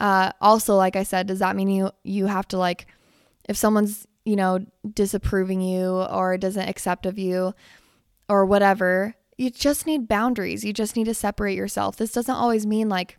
Uh, 0.00 0.30
also, 0.40 0.76
like 0.76 0.94
I 0.94 1.02
said, 1.02 1.26
does 1.26 1.40
that 1.40 1.56
mean 1.56 1.68
you 1.68 1.90
you 2.04 2.26
have 2.26 2.46
to 2.48 2.58
like, 2.58 2.86
if 3.48 3.56
someone's 3.56 4.06
you 4.24 4.36
know 4.36 4.64
disapproving 4.94 5.60
you 5.60 6.02
or 6.02 6.36
doesn't 6.36 6.68
accept 6.68 7.06
of 7.06 7.18
you, 7.18 7.54
or 8.28 8.44
whatever, 8.44 9.14
you 9.36 9.50
just 9.50 9.86
need 9.86 10.08
boundaries. 10.08 10.64
You 10.64 10.72
just 10.72 10.96
need 10.96 11.04
to 11.04 11.14
separate 11.14 11.56
yourself. 11.56 11.96
This 11.96 12.12
doesn't 12.12 12.34
always 12.34 12.66
mean 12.66 12.88
like 12.88 13.18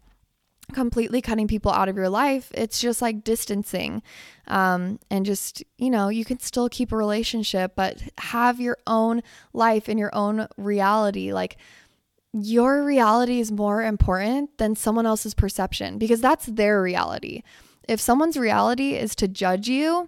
completely 0.74 1.22
cutting 1.22 1.48
people 1.48 1.72
out 1.72 1.90
of 1.90 1.96
your 1.96 2.10
life. 2.10 2.52
It's 2.54 2.80
just 2.80 3.02
like 3.02 3.24
distancing. 3.24 4.04
Um, 4.48 5.00
and 5.10 5.26
just, 5.26 5.64
you 5.78 5.90
know, 5.90 6.10
you 6.10 6.26
can 6.26 6.40
still 6.40 6.70
keep 6.70 6.92
a 6.92 6.98
relationship, 6.98 7.74
but 7.76 8.02
have 8.20 8.60
your 8.60 8.78
own 8.86 9.24
life 9.52 9.88
and 9.88 9.98
your 9.98 10.14
own 10.14 10.48
reality. 10.58 11.34
Like, 11.34 11.58
your 12.34 12.84
reality 12.84 13.40
is 13.40 13.52
more 13.52 13.84
important 13.84 14.58
than 14.58 14.76
someone 14.76 15.06
else's 15.06 15.34
perception 15.34 15.98
because 15.98 16.22
that's 16.22 16.46
their 16.46 16.82
reality. 16.82 17.44
If 17.88 18.00
someone's 18.00 18.38
reality 18.38 18.94
is 18.96 19.16
to 19.16 19.28
judge 19.28 19.68
you, 19.68 20.08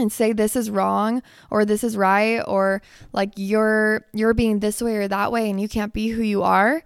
and 0.00 0.12
say 0.12 0.32
this 0.32 0.54
is 0.54 0.70
wrong 0.70 1.24
or 1.50 1.64
this 1.64 1.82
is 1.82 1.96
right 1.96 2.38
or 2.46 2.80
like 3.12 3.32
you're 3.34 4.06
you're 4.12 4.32
being 4.32 4.60
this 4.60 4.80
way 4.80 4.94
or 4.94 5.08
that 5.08 5.32
way 5.32 5.50
and 5.50 5.60
you 5.60 5.68
can't 5.68 5.92
be 5.92 6.10
who 6.10 6.22
you 6.22 6.44
are 6.44 6.84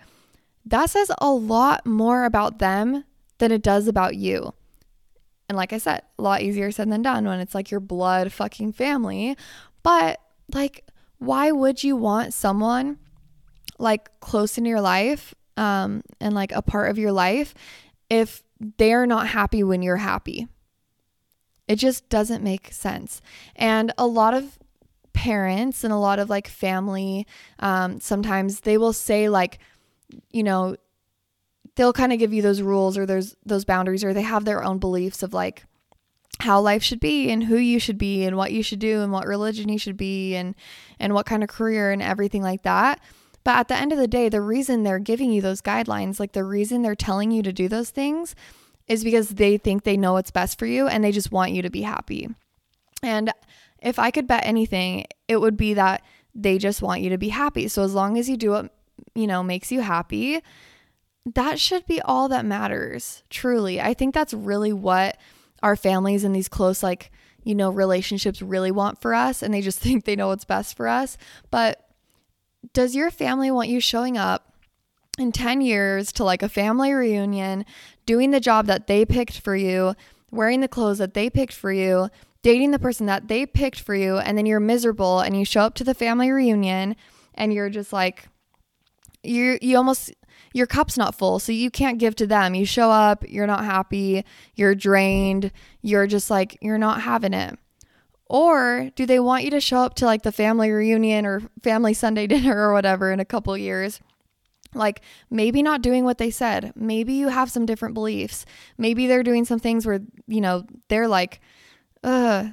that 0.65 0.91
says 0.91 1.11
a 1.19 1.31
lot 1.31 1.85
more 1.85 2.25
about 2.25 2.59
them 2.59 3.05
than 3.39 3.53
it 3.53 3.63
does 3.63 3.89
about 3.89 4.17
you. 4.17 4.55
And 5.49 5.57
like 5.57 5.73
I 5.73 5.79
said, 5.79 6.03
a 6.19 6.23
lot 6.23 6.43
easier 6.43 6.71
said 6.71 6.91
than 6.91 7.03
done 7.03 7.25
when 7.27 7.41
it's 7.41 7.55
like 7.55 7.71
your 7.71 7.81
blood 7.81 8.33
fucking 8.33 8.73
family. 8.73 9.37
But 9.83 10.21
like, 10.55 10.87
why 11.19 11.51
would 11.51 11.83
you 11.83 11.97
want 11.97 12.33
someone 12.33 12.99
like 13.79 14.09
close 14.21 14.59
in 14.59 14.65
your 14.65 14.81
life 14.81 15.35
um, 15.57 16.03
and 16.21 16.35
like 16.35 16.53
a 16.53 16.63
part 16.63 16.91
of 16.91 16.99
your 16.99 17.13
life 17.13 17.55
if 18.09 18.43
they're 18.79 19.07
not 19.07 19.29
happy 19.29 19.63
when 19.63 19.83
you're 19.83 19.97
happy? 19.97 20.49
It 21.69 21.77
just 21.77 22.09
doesn't 22.09 22.43
make 22.43 22.73
sense. 22.73 23.23
And 23.57 23.93
a 23.97 24.07
lot 24.07 24.35
of 24.35 24.59
parents 25.13 25.85
and 25.85 25.93
a 25.93 25.97
lot 25.99 26.19
of 26.19 26.29
like 26.29 26.49
family, 26.49 27.27
um, 27.59 28.01
sometimes 28.01 28.61
they 28.61 28.77
will 28.77 28.93
say, 28.93 29.29
like, 29.29 29.59
you 30.31 30.43
know, 30.43 30.77
they'll 31.77 31.93
kind 31.93 32.13
of 32.13 32.19
give 32.19 32.33
you 32.33 32.43
those 32.43 32.63
rules 32.63 32.99
or 32.99 33.07
those 33.07 33.37
those 33.47 33.65
boundaries 33.65 34.05
or 34.05 34.13
they 34.13 34.23
have 34.23 34.45
their 34.45 34.63
own 34.63 34.79
beliefs 34.79 35.23
of 35.23 35.33
like 35.33 35.65
how 36.41 36.61
life 36.61 36.83
should 36.83 37.01
be 37.01 37.31
and 37.31 37.45
who 37.45 37.57
you 37.57 37.79
should 37.79 37.99
be 37.99 38.25
and 38.25 38.37
what 38.37 38.53
you 38.53 38.63
should 38.63 38.79
do 38.79 39.01
and 39.01 39.13
what 39.13 39.27
religion 39.27 39.69
you 39.69 39.79
should 39.79 39.97
be 39.97 40.35
and 40.35 40.55
and 40.99 41.15
what 41.15 41.27
kind 41.27 41.43
of 41.43 41.49
career 41.49 41.91
and 41.91 42.03
everything 42.03 42.43
like 42.43 42.63
that. 42.63 43.01
But 43.45 43.57
at 43.57 43.69
the 43.69 43.77
end 43.77 43.93
of 43.93 43.99
the 43.99 44.09
day, 44.09 44.29
the 44.29 44.41
reason 44.41 44.83
they're 44.83 44.99
giving 44.99 45.33
you 45.33 45.43
those 45.43 45.61
guidelines, 45.61 46.21
like 46.21 46.33
the 46.33 46.45
reason 46.45 46.83
they're 46.83 46.95
telling 46.95 47.31
you 47.31 47.43
to 47.43 47.53
do 47.53 47.69
those 47.69 47.91
things 47.91 48.35
is 48.89 49.05
because 49.05 49.31
they 49.31 49.57
think 49.57 49.83
they 49.83 49.97
know 49.97 50.15
what's 50.15 50.31
best 50.31 50.59
for 50.59 50.67
you 50.67 50.87
and 50.87 51.03
they 51.03 51.13
just 51.13 51.33
want 51.33 51.53
you 51.53 51.63
to 51.63 51.71
be 51.71 51.83
happy. 51.83 52.29
And 53.03 53.33
if 53.81 53.99
I 53.99 54.11
could 54.11 54.27
bet 54.27 54.47
anything, 54.47 55.07
it 55.29 55.41
would 55.41 55.57
be 55.57 55.75
that 55.75 56.03
they 56.35 56.59
just 56.59 56.83
want 56.83 57.01
you 57.01 57.11
to 57.11 57.19
be 57.19 57.31
happy. 57.31 57.69
So 57.69 57.83
as 57.83 57.95
long 57.95 58.17
as 58.17 58.29
you 58.29 58.37
do 58.37 58.51
what 58.51 58.73
you 59.15 59.27
know, 59.27 59.43
makes 59.43 59.71
you 59.71 59.81
happy, 59.81 60.41
that 61.35 61.61
should 61.61 61.87
be 61.87 62.01
all 62.03 62.29
that 62.29 62.45
matters, 62.45 63.23
truly. 63.31 63.81
I 63.81 63.95
think 63.95 64.15
that's 64.15 64.35
really 64.35 64.73
what 64.73 65.19
our 65.63 65.77
families 65.77 66.25
and 66.25 66.35
these 66.35 66.49
close, 66.49 66.83
like, 66.83 67.11
you 67.45 67.55
know, 67.55 67.71
relationships 67.71 68.43
really 68.43 68.71
want 68.71 69.01
for 69.01 69.15
us. 69.15 69.43
And 69.43 69.53
they 69.53 69.61
just 69.61 69.79
think 69.81 70.05
they 70.05 70.17
know 70.17 70.29
what's 70.29 70.45
best 70.45 70.77
for 70.77 70.89
us. 70.89 71.17
But 71.51 71.87
does 72.73 72.95
your 72.95 73.11
family 73.11 73.51
want 73.51 73.69
you 73.69 73.81
showing 73.81 74.17
up 74.17 74.53
in 75.19 75.33
10 75.33 75.61
years 75.61 76.13
to 76.13 76.25
like 76.25 76.43
a 76.43 76.49
family 76.49 76.93
reunion, 76.93 77.65
doing 78.07 78.31
the 78.31 78.41
job 78.41 78.67
that 78.67 78.87
they 78.87 79.05
picked 79.05 79.39
for 79.39 79.55
you, 79.55 79.95
wearing 80.31 80.61
the 80.61 80.69
clothes 80.69 80.99
that 80.99 81.15
they 81.15 81.29
picked 81.29 81.53
for 81.53 81.73
you, 81.73 82.09
dating 82.43 82.71
the 82.71 82.79
person 82.79 83.07
that 83.07 83.29
they 83.29 83.47
picked 83.47 83.81
for 83.81 83.95
you, 83.95 84.17
and 84.19 84.37
then 84.37 84.47
you're 84.47 84.61
miserable 84.61 85.21
and 85.21 85.39
you 85.39 85.45
show 85.45 85.63
up 85.63 85.75
to 85.75 85.85
the 85.85 85.95
family 85.95 86.31
reunion 86.31 86.97
and 87.35 87.53
you're 87.53 87.71
just 87.71 87.93
like, 87.93 88.29
you 89.23 89.59
you 89.63 89.77
almost 89.77 90.13
your 90.53 90.67
cup's 90.67 90.99
not 90.99 91.15
full, 91.15 91.39
so 91.39 91.53
you 91.53 91.71
can't 91.71 91.99
give 91.99 92.15
to 92.17 92.27
them. 92.27 92.55
You 92.55 92.67
show 92.67 92.91
up, 92.91 93.25
you're 93.29 93.47
not 93.47 93.65
happy, 93.65 94.25
you're 94.55 94.75
drained, 94.75 95.53
you're 95.81 96.07
just 96.07 96.31
like 96.31 96.59
you're 96.61 96.79
not 96.79 97.03
having 97.03 97.33
it. 97.33 97.59
Or 98.33 98.91
do 98.97 99.05
they 99.05 99.21
want 99.21 99.45
you 99.45 99.51
to 99.51 99.61
show 99.61 99.81
up 99.81 99.93
to 99.97 100.07
like 100.07 100.23
the 100.23 100.33
family 100.33 100.71
reunion 100.71 101.27
or 101.27 101.43
family 101.63 101.93
Sunday 101.93 102.27
dinner 102.29 102.57
or 102.57 102.73
whatever 102.73 103.13
in 103.13 103.21
a 103.21 103.27
couple 103.27 103.55
years? 103.59 104.01
Like 104.75 105.03
maybe 105.29 105.63
not 105.63 105.83
doing 105.83 106.05
what 106.05 106.17
they 106.17 106.31
said. 106.31 106.73
Maybe 106.75 107.13
you 107.13 107.29
have 107.29 107.51
some 107.51 107.67
different 107.67 107.93
beliefs. 107.93 108.47
Maybe 108.79 109.07
they're 109.07 109.23
doing 109.23 109.45
some 109.45 109.59
things 109.59 109.85
where, 109.85 110.01
you 110.27 110.41
know, 110.41 110.65
they're 110.89 111.09
like, 111.09 111.43
uh, 112.03 112.49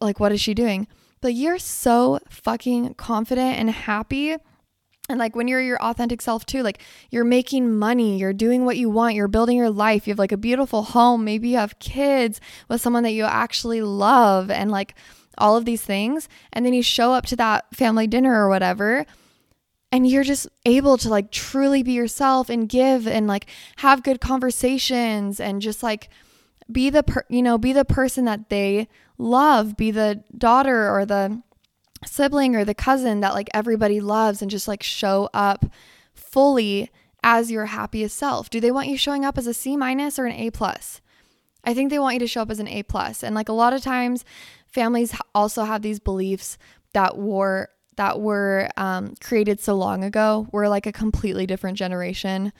like 0.00 0.20
what 0.20 0.30
is 0.30 0.40
she 0.40 0.54
doing? 0.54 0.86
But 1.20 1.34
you're 1.34 1.58
so 1.58 2.20
fucking 2.28 2.94
confident 2.94 3.58
and 3.58 3.70
happy 3.70 4.36
and 5.08 5.18
like 5.18 5.36
when 5.36 5.48
you're 5.48 5.60
your 5.60 5.82
authentic 5.82 6.22
self 6.22 6.46
too, 6.46 6.62
like 6.62 6.80
you're 7.10 7.24
making 7.24 7.76
money, 7.76 8.16
you're 8.18 8.32
doing 8.32 8.64
what 8.64 8.78
you 8.78 8.88
want, 8.88 9.14
you're 9.14 9.28
building 9.28 9.56
your 9.58 9.68
life, 9.68 10.06
you 10.06 10.12
have 10.12 10.18
like 10.18 10.32
a 10.32 10.38
beautiful 10.38 10.82
home, 10.82 11.24
maybe 11.24 11.50
you 11.50 11.58
have 11.58 11.78
kids 11.78 12.40
with 12.68 12.80
someone 12.80 13.02
that 13.02 13.10
you 13.12 13.24
actually 13.24 13.82
love, 13.82 14.50
and 14.50 14.70
like 14.70 14.94
all 15.38 15.56
of 15.56 15.64
these 15.64 15.82
things. 15.82 16.28
And 16.52 16.64
then 16.64 16.72
you 16.72 16.82
show 16.82 17.12
up 17.12 17.26
to 17.26 17.36
that 17.36 17.74
family 17.74 18.06
dinner 18.06 18.34
or 18.34 18.48
whatever, 18.48 19.06
and 19.92 20.06
you're 20.08 20.24
just 20.24 20.48
able 20.64 20.96
to 20.98 21.08
like 21.08 21.30
truly 21.30 21.82
be 21.82 21.92
yourself 21.92 22.48
and 22.48 22.68
give 22.68 23.06
and 23.06 23.26
like 23.26 23.46
have 23.76 24.02
good 24.02 24.20
conversations 24.20 25.38
and 25.38 25.62
just 25.62 25.82
like 25.82 26.08
be 26.72 26.90
the 26.90 27.02
per- 27.02 27.26
you 27.28 27.42
know 27.42 27.58
be 27.58 27.72
the 27.72 27.84
person 27.84 28.24
that 28.24 28.48
they 28.48 28.88
love 29.18 29.76
be 29.76 29.90
the 29.90 30.24
daughter 30.36 30.90
or 30.90 31.04
the 31.04 31.42
sibling 32.06 32.56
or 32.56 32.64
the 32.64 32.74
cousin 32.74 33.20
that 33.20 33.34
like 33.34 33.48
everybody 33.54 34.00
loves 34.00 34.42
and 34.42 34.50
just 34.50 34.66
like 34.66 34.82
show 34.82 35.28
up 35.32 35.66
fully 36.14 36.90
as 37.24 37.50
your 37.50 37.66
happiest 37.66 38.16
self? 38.16 38.50
Do 38.50 38.60
they 38.60 38.70
want 38.70 38.88
you 38.88 38.96
showing 38.96 39.24
up 39.24 39.38
as 39.38 39.46
a 39.46 39.54
C 39.54 39.76
minus 39.76 40.18
or 40.18 40.26
an 40.26 40.36
A 40.36 40.50
plus? 40.50 41.00
I 41.64 41.72
think 41.72 41.90
they 41.90 41.98
want 41.98 42.14
you 42.14 42.20
to 42.20 42.26
show 42.26 42.42
up 42.42 42.50
as 42.50 42.60
an 42.60 42.68
A. 42.68 42.84
And 43.22 43.34
like 43.34 43.48
a 43.48 43.54
lot 43.54 43.72
of 43.72 43.82
times, 43.82 44.24
families 44.74 45.16
also 45.34 45.64
have 45.64 45.82
these 45.82 46.00
beliefs 46.00 46.58
that 46.92 47.16
were 47.16 47.70
that 47.96 48.20
were 48.20 48.68
um, 48.76 49.14
created 49.22 49.60
so 49.60 49.76
long 49.76 50.02
ago. 50.02 50.48
We're 50.50 50.68
like 50.68 50.86
a 50.86 50.92
completely 50.92 51.46
different 51.46 51.78
generation. 51.78 52.52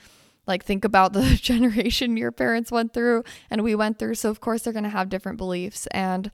Like 0.47 0.63
think 0.63 0.85
about 0.85 1.11
the 1.11 1.35
generation 1.41 2.15
your 2.15 2.31
parents 2.31 2.71
went 2.71 2.93
through 2.93 3.23
and 3.49 3.61
we 3.61 3.75
went 3.75 3.99
through. 3.99 4.15
So 4.15 4.29
of 4.29 4.39
course 4.39 4.61
they're 4.61 4.73
gonna 4.73 4.89
have 4.89 5.09
different 5.09 5.37
beliefs 5.37 5.87
and 5.87 6.31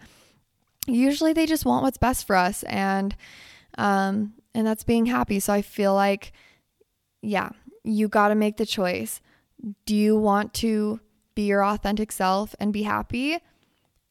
usually 0.87 1.33
they 1.33 1.45
just 1.45 1.65
want 1.65 1.83
what's 1.83 1.97
best 1.97 2.25
for 2.25 2.35
us 2.35 2.63
and 2.63 3.15
um 3.77 4.33
and 4.53 4.65
that's 4.65 4.83
being 4.83 5.05
happy 5.05 5.39
so 5.39 5.53
i 5.53 5.61
feel 5.61 5.93
like 5.93 6.31
yeah 7.21 7.49
you 7.83 8.07
got 8.07 8.29
to 8.29 8.35
make 8.35 8.57
the 8.57 8.65
choice 8.65 9.21
do 9.85 9.95
you 9.95 10.17
want 10.17 10.53
to 10.53 10.99
be 11.35 11.43
your 11.43 11.63
authentic 11.63 12.11
self 12.11 12.55
and 12.59 12.73
be 12.73 12.83
happy 12.83 13.37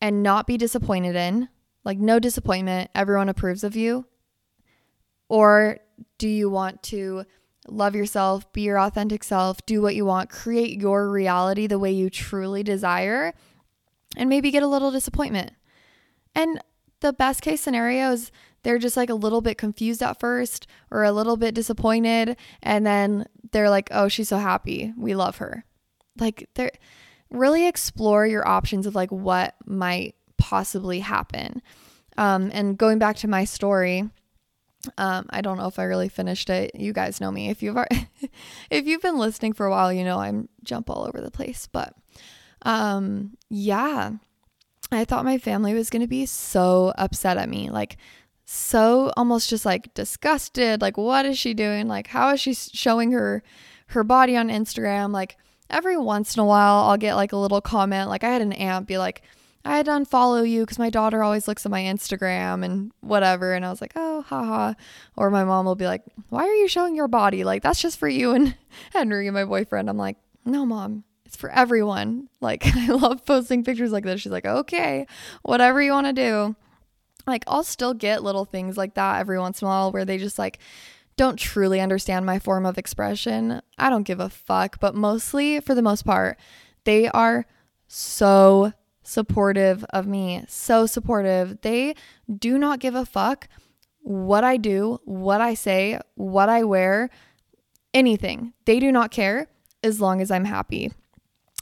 and 0.01 0.23
not 0.23 0.47
be 0.47 0.57
disappointed 0.57 1.17
in 1.17 1.49
like 1.85 1.99
no 1.99 2.19
disappointment 2.19 2.91
everyone 2.95 3.29
approves 3.29 3.65
of 3.65 3.77
you 3.77 4.07
or 5.29 5.79
do 6.19 6.29
you 6.29 6.49
want 6.49 6.83
to 6.83 7.25
love 7.69 7.95
yourself 7.95 8.51
be 8.53 8.63
your 8.63 8.79
authentic 8.79 9.23
self 9.23 9.65
do 9.67 9.81
what 9.83 9.95
you 9.95 10.05
want 10.05 10.31
create 10.31 10.81
your 10.81 11.09
reality 11.09 11.67
the 11.67 11.79
way 11.79 11.91
you 11.93 12.11
truly 12.11 12.63
desire 12.63 13.33
and 14.17 14.29
maybe 14.29 14.51
get 14.51 14.63
a 14.63 14.69
little 14.69 14.91
disappointment 14.91 15.53
and 16.35 16.61
the 17.01 17.13
best 17.13 17.43
case 17.43 17.61
scenario 17.61 18.13
is 18.13 18.31
they're 18.63 18.79
just 18.79 18.97
like 18.97 19.11
a 19.11 19.15
little 19.15 19.41
bit 19.41 19.59
confused 19.59 20.03
at 20.03 20.21
first 20.21 20.67
or 20.91 21.05
a 21.05 21.13
little 21.13 21.37
bit 21.37 21.55
disappointed. 21.55 22.37
And 22.63 22.87
then 22.87 23.27
they're 23.53 23.71
like, 23.71 23.89
oh, 23.91 24.09
she's 24.09 24.29
so 24.29 24.37
happy. 24.39 24.93
We 24.97 25.15
love 25.15 25.39
her. 25.39 25.65
Like, 26.19 26.49
they're 26.55 26.73
really 27.31 27.67
explore 27.67 28.27
your 28.27 28.47
options 28.47 28.87
of 28.87 28.95
like 28.95 29.11
what 29.11 29.55
might 29.65 30.15
possibly 30.41 31.01
happen. 31.01 31.63
Um, 32.19 32.51
and 32.53 32.77
going 32.77 32.99
back 32.99 33.17
to 33.17 33.29
my 33.29 33.45
story, 33.45 34.11
um, 34.99 35.27
I 35.31 35.43
don't 35.43 35.59
know 35.59 35.67
if 35.67 35.79
I 35.79 35.85
really 35.85 36.09
finished 36.09 36.51
it. 36.51 36.75
You 36.75 36.93
guys 36.93 37.21
know 37.21 37.31
me. 37.31 37.51
If 37.51 37.63
you've 37.63 37.77
if 38.71 38.87
you've 38.87 39.03
been 39.03 39.19
listening 39.19 39.53
for 39.53 39.67
a 39.67 39.71
while, 39.71 39.93
you 39.93 40.05
know 40.05 40.19
I'm 40.19 40.49
jump 40.65 40.91
all 40.91 41.07
over 41.07 41.21
the 41.21 41.31
place. 41.31 41.69
But 41.71 41.95
um, 42.63 43.37
yeah, 43.49 44.13
I 44.91 45.05
thought 45.05 45.25
my 45.25 45.39
family 45.39 45.75
was 45.75 45.91
to 45.91 46.07
be 46.07 46.27
so 46.27 46.93
upset 46.97 47.37
at 47.37 47.49
me. 47.49 47.71
Like, 47.71 47.99
so 48.45 49.13
almost 49.17 49.49
just 49.49 49.65
like 49.65 49.95
disgusted. 49.95 50.81
Like, 50.81 50.97
what 50.97 51.27
is 51.27 51.39
she 51.39 51.55
doing? 51.55 51.87
Like, 51.87 52.09
how 52.09 52.31
is 52.31 52.41
she 52.41 52.55
showing 52.55 53.13
her 53.13 53.43
her 53.89 54.03
body 54.03 54.37
on 54.37 54.49
Instagram? 54.49 55.13
Like, 55.13 55.37
every 55.69 55.97
once 55.97 56.37
in 56.37 56.41
a 56.41 56.47
while, 56.47 56.89
I'll 56.89 56.97
get 56.97 57.15
like 57.15 57.33
a 57.33 57.37
little 57.37 57.61
comment. 57.61 58.09
Like, 58.09 58.25
I 58.25 58.31
had 58.31 58.43
an 58.43 58.53
aunt 58.55 58.89
be 58.89 58.99
like, 58.99 59.23
I 59.65 59.77
had 59.77 59.87
to 59.87 59.93
unfollow 59.93 60.49
you 60.49 60.63
because 60.63 60.79
my 60.79 60.89
daughter 60.89 61.23
always 61.23 61.47
looks 61.47 61.67
at 61.67 61.71
my 61.71 61.83
Instagram 61.83 62.65
and 62.65 62.93
whatever. 63.01 63.53
And 63.53 63.65
I 63.65 63.71
was 63.71 63.81
like, 63.81 63.93
oh, 63.95 64.23
haha. 64.23 64.75
Or 65.17 65.31
my 65.31 65.45
mom 65.45 65.67
will 65.67 65.75
be 65.75 65.87
like, 65.87 66.03
why 66.31 66.45
are 66.45 66.55
you 66.55 66.67
showing 66.67 66.97
your 66.97 67.09
body? 67.09 67.45
Like, 67.45 67.63
that's 67.63 67.81
just 67.81 67.99
for 67.99 68.09
you 68.09 68.33
and 68.33 68.57
Henry, 68.93 69.27
and 69.27 69.35
my 69.35 69.45
boyfriend. 69.45 69.91
I'm 69.91 69.99
like, 69.99 70.17
no, 70.47 70.65
mom, 70.65 71.05
it's 71.27 71.37
for 71.37 71.51
everyone. 71.51 72.29
Like, 72.41 72.67
I 72.75 72.87
love 72.89 73.27
posting 73.27 73.63
pictures 73.63 73.93
like 73.93 74.05
this. 74.05 74.23
She's 74.23 74.33
like, 74.33 74.47
okay, 74.47 75.07
whatever 75.43 75.83
you 75.83 75.93
want 75.93 76.07
to 76.07 76.13
do. 76.15 76.57
Like, 77.27 77.45
I'll 77.47 77.65
still 77.65 77.93
get 77.93 78.25
little 78.25 78.47
things 78.47 78.79
like 78.79 78.95
that 78.95 79.21
every 79.21 79.39
once 79.39 79.61
in 79.61 79.67
a 79.67 79.69
while 79.69 79.93
where 79.93 80.07
they 80.07 80.17
just 80.17 80.39
like 80.39 80.59
don't 81.17 81.37
truly 81.37 81.83
understand 81.83 82.25
my 82.25 82.39
form 82.39 82.65
of 82.65 82.79
expression. 82.79 83.61
I 83.79 83.91
don't 83.91 84.05
give 84.05 84.21
a 84.21 84.31
fuck. 84.31 84.81
But 84.81 84.95
mostly, 84.95 85.61
for 85.61 85.75
the 85.75 85.83
most 85.83 86.07
part, 86.07 86.39
they 86.85 87.09
are 87.09 87.45
so 87.89 88.73
supportive 89.11 89.85
of 89.91 90.07
me. 90.07 90.45
So 90.49 90.87
supportive. 90.87 91.61
They 91.63 91.95
do 92.39 92.59
not 92.59 92.81
give 92.81 92.95
a 92.95 93.05
fuck 93.05 93.49
what 94.03 94.45
I 94.45 94.57
do, 94.57 95.01
what 95.05 95.41
I 95.41 95.55
say, 95.55 96.01
what 96.15 96.49
I 96.49 96.65
wear, 96.65 97.11
anything. 97.93 98.53
They 98.65 98.81
do 98.81 98.91
not 98.91 99.11
care 99.11 99.49
as 99.83 100.01
long 100.01 100.21
as 100.21 100.31
I'm 100.31 100.45
happy. 100.45 100.93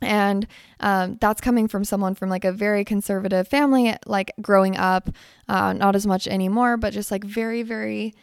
And 0.01 0.47
um, 0.79 1.19
that's 1.21 1.41
coming 1.41 1.67
from 1.67 1.85
someone 1.85 2.15
from 2.15 2.31
like 2.31 2.45
a 2.45 2.53
very 2.53 2.85
conservative 2.85 3.49
family, 3.49 3.97
like 4.07 4.33
growing 4.41 4.77
up, 4.77 5.11
uh, 5.49 5.73
not 5.73 5.97
as 5.97 6.07
much 6.07 6.29
anymore, 6.29 6.77
but 6.77 6.93
just 6.93 7.11
like 7.11 7.25
very, 7.25 7.63
very, 7.63 8.15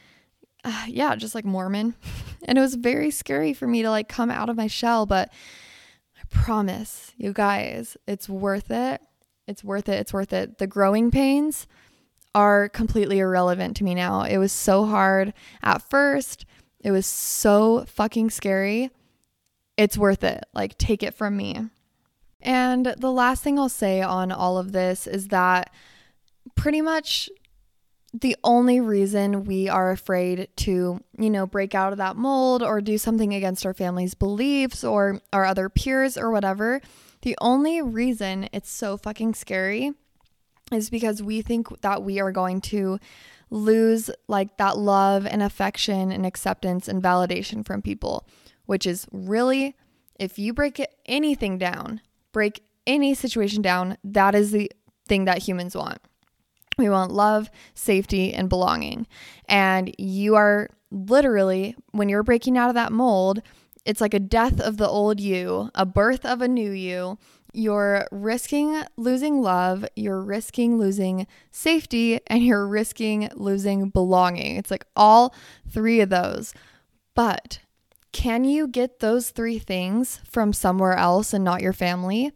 uh, 0.64 0.86
yeah, 0.88 1.16
just 1.16 1.36
like 1.36 1.44
Mormon. 1.44 1.96
and 2.46 2.58
it 2.58 2.62
was 2.62 2.76
very 2.76 3.12
scary 3.12 3.54
for 3.54 3.68
me 3.68 3.82
to 3.82 3.90
like 3.90 4.08
come 4.08 4.32
out 4.32 4.50
of 4.50 4.56
my 4.56 4.68
shell. 4.68 5.06
But 5.06 5.34
I 6.18 6.24
promise 6.30 7.12
you 7.18 7.34
guys, 7.34 7.98
it's 8.08 8.30
worth 8.30 8.72
it. 8.72 9.02
It's 9.48 9.64
worth 9.64 9.90
it. 9.90 10.00
It's 10.00 10.14
worth 10.14 10.34
it. 10.34 10.58
The 10.58 10.68
growing 10.68 11.12
pains 11.12 11.68
are 12.34 12.68
completely 12.70 13.20
irrelevant 13.20 13.78
to 13.78 13.84
me 13.84 13.96
now. 13.96 14.24
It 14.24 14.38
was 14.38 14.52
so 14.52 14.86
hard 14.86 15.34
at 15.64 15.82
first, 15.82 16.46
it 16.82 16.92
was 16.92 17.06
so 17.06 17.86
fucking 17.86 18.30
scary 18.30 18.92
it's 19.78 19.98
worth 19.98 20.24
it. 20.24 20.46
Like, 20.54 20.78
take 20.78 21.04
it 21.04 21.14
from 21.14 21.36
me. 21.38 21.70
And 22.42 22.94
the 22.98 23.12
last 23.12 23.44
thing 23.44 23.58
I'll 23.58 23.70
say 23.70 24.02
on 24.02 24.32
all 24.32 24.58
of 24.58 24.72
this 24.72 25.08
is 25.08 25.30
that 25.30 25.72
pretty 26.56 26.82
much 26.82 27.30
the 28.14 28.38
only 28.44 28.80
reason 28.80 29.44
we 29.44 29.68
are 29.68 29.92
afraid 29.92 30.48
to, 30.58 31.02
you 31.18 31.30
know, 31.30 31.46
break 31.46 31.76
out 31.76 31.92
of 31.92 31.98
that 31.98 32.16
mold 32.16 32.64
or 32.64 32.80
do 32.80 32.98
something 32.98 33.34
against 33.34 33.66
our 33.66 33.74
family's 33.74 34.14
beliefs 34.14 34.84
or 34.84 35.20
our 35.34 35.44
other 35.44 35.68
peers 35.68 36.18
or 36.18 36.32
whatever, 36.32 36.82
the 37.26 37.38
only 37.42 37.82
reason 37.82 38.48
it's 38.54 38.70
so 38.72 38.96
fucking 38.96 39.34
scary 39.34 39.92
is 40.72 40.90
because 40.90 41.22
we 41.22 41.42
think 41.42 41.82
that 41.82 42.02
we 42.02 42.20
are 42.20 42.32
going 42.32 42.62
to 42.62 43.00
lose 43.50 44.10
like 44.28 44.58
that 44.58 44.78
love 44.78 45.26
and 45.26 45.44
affection 45.44 46.12
and 46.12 46.26
acceptance 46.26 46.88
and 46.88 47.04
validation 47.04 47.66
from 47.66 47.82
people 47.82 48.26
which 48.66 48.88
is 48.88 49.06
really 49.12 49.76
if 50.20 50.40
you 50.40 50.54
break 50.54 50.84
anything 51.06 51.58
down, 51.58 52.02
break 52.32 52.64
any 52.88 53.14
situation 53.14 53.62
down, 53.62 53.98
that 54.04 54.36
is 54.36 54.52
the 54.52 54.72
thing 55.08 55.26
that 55.26 55.40
humans 55.40 55.76
want. 55.76 56.00
We 56.78 56.90
want 56.90 57.12
love, 57.12 57.50
safety, 57.74 58.34
and 58.34 58.50
belonging. 58.50 59.08
And 59.48 59.94
you 59.98 60.36
are 60.36 60.70
literally, 60.92 61.76
when 61.92 62.10
you're 62.10 62.24
breaking 62.24 62.58
out 62.58 62.70
of 62.70 62.76
that 62.76 62.92
mold, 62.92 63.42
it's 63.86 64.02
like 64.02 64.14
a 64.14 64.20
death 64.20 64.60
of 64.60 64.78
the 64.78 64.88
old 64.88 65.20
you, 65.20 65.70
a 65.76 65.86
birth 65.86 66.26
of 66.26 66.42
a 66.42 66.48
new 66.48 66.72
you. 66.72 67.18
You're 67.54 68.08
risking 68.12 68.82
losing 68.98 69.42
love, 69.42 69.86
you're 69.96 70.22
risking 70.22 70.78
losing 70.78 71.26
safety, 71.52 72.20
and 72.28 72.44
you're 72.44 72.68
risking 72.68 73.30
losing 73.36 73.90
belonging. 73.90 74.58
It's 74.58 74.72
like 74.72 74.86
all 74.96 75.34
three 75.70 76.02
of 76.02 76.10
those. 76.10 76.54
But 77.14 77.60
can 78.12 78.44
you 78.44 78.68
get 78.68 79.00
those 79.00 79.30
three 79.30 79.60
things 79.60 80.20
from 80.30 80.52
somewhere 80.52 80.96
else 80.96 81.34
and 81.34 81.46
not 81.46 81.62
your 81.62 81.74
family? 81.74 82.32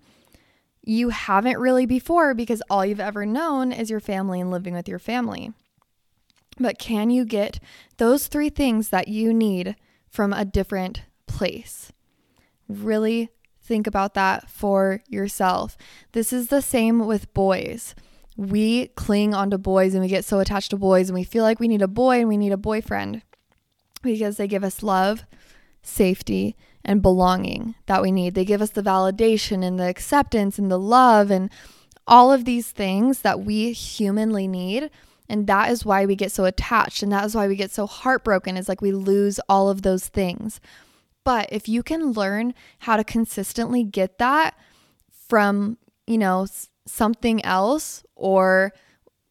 You 0.81 1.09
haven't 1.09 1.57
really 1.57 1.85
before 1.85 2.33
because 2.33 2.61
all 2.69 2.85
you've 2.85 2.99
ever 2.99 3.25
known 3.25 3.71
is 3.71 3.89
your 3.89 3.99
family 3.99 4.39
and 4.39 4.51
living 4.51 4.73
with 4.73 4.87
your 4.87 4.99
family. 4.99 5.51
But 6.59 6.79
can 6.79 7.09
you 7.09 7.25
get 7.25 7.59
those 7.97 8.27
three 8.27 8.49
things 8.49 8.89
that 8.89 9.07
you 9.07 9.33
need 9.33 9.75
from 10.09 10.33
a 10.33 10.45
different 10.45 11.01
place? 11.29 11.93
Really 12.67 13.29
think 13.61 13.87
about 13.87 14.15
that 14.15 14.49
for 14.49 15.01
yourself. 15.07 15.77
This 16.11 16.33
is 16.33 16.47
the 16.47 16.61
same 16.61 17.05
with 17.05 17.33
boys. 17.33 17.95
We 18.35 18.87
cling 18.89 19.33
onto 19.33 19.57
boys 19.57 19.93
and 19.93 20.01
we 20.01 20.09
get 20.09 20.25
so 20.25 20.39
attached 20.39 20.71
to 20.71 20.77
boys 20.77 21.07
and 21.07 21.15
we 21.15 21.23
feel 21.23 21.43
like 21.43 21.59
we 21.59 21.67
need 21.67 21.81
a 21.81 21.87
boy 21.87 22.19
and 22.19 22.27
we 22.27 22.37
need 22.37 22.51
a 22.51 22.57
boyfriend 22.57 23.21
because 24.01 24.37
they 24.37 24.47
give 24.47 24.63
us 24.63 24.81
love, 24.83 25.23
safety, 25.81 26.55
and 26.83 27.01
belonging 27.01 27.75
that 27.85 28.01
we 28.01 28.11
need. 28.11 28.33
They 28.33 28.45
give 28.45 28.61
us 28.61 28.71
the 28.71 28.81
validation 28.81 29.63
and 29.63 29.79
the 29.79 29.87
acceptance 29.87 30.57
and 30.57 30.71
the 30.71 30.79
love 30.79 31.29
and 31.29 31.49
all 32.07 32.31
of 32.31 32.45
these 32.45 32.71
things 32.71 33.21
that 33.21 33.41
we 33.41 33.71
humanly 33.71 34.47
need. 34.47 34.89
And 35.27 35.45
that 35.45 35.69
is 35.69 35.85
why 35.85 36.05
we 36.05 36.15
get 36.15 36.31
so 36.31 36.45
attached. 36.45 37.03
And 37.03 37.11
that 37.11 37.25
is 37.25 37.35
why 37.35 37.47
we 37.47 37.55
get 37.55 37.69
so 37.69 37.85
heartbroken, 37.85 38.57
is 38.57 38.67
like 38.67 38.81
we 38.81 38.91
lose 38.91 39.39
all 39.47 39.69
of 39.69 39.83
those 39.83 40.07
things. 40.07 40.59
But 41.23 41.49
if 41.51 41.67
you 41.67 41.83
can 41.83 42.11
learn 42.11 42.53
how 42.79 42.97
to 42.97 43.03
consistently 43.03 43.83
get 43.83 44.17
that 44.17 44.55
from, 45.27 45.77
you 46.07 46.17
know, 46.17 46.47
something 46.85 47.43
else 47.45 48.03
or 48.15 48.73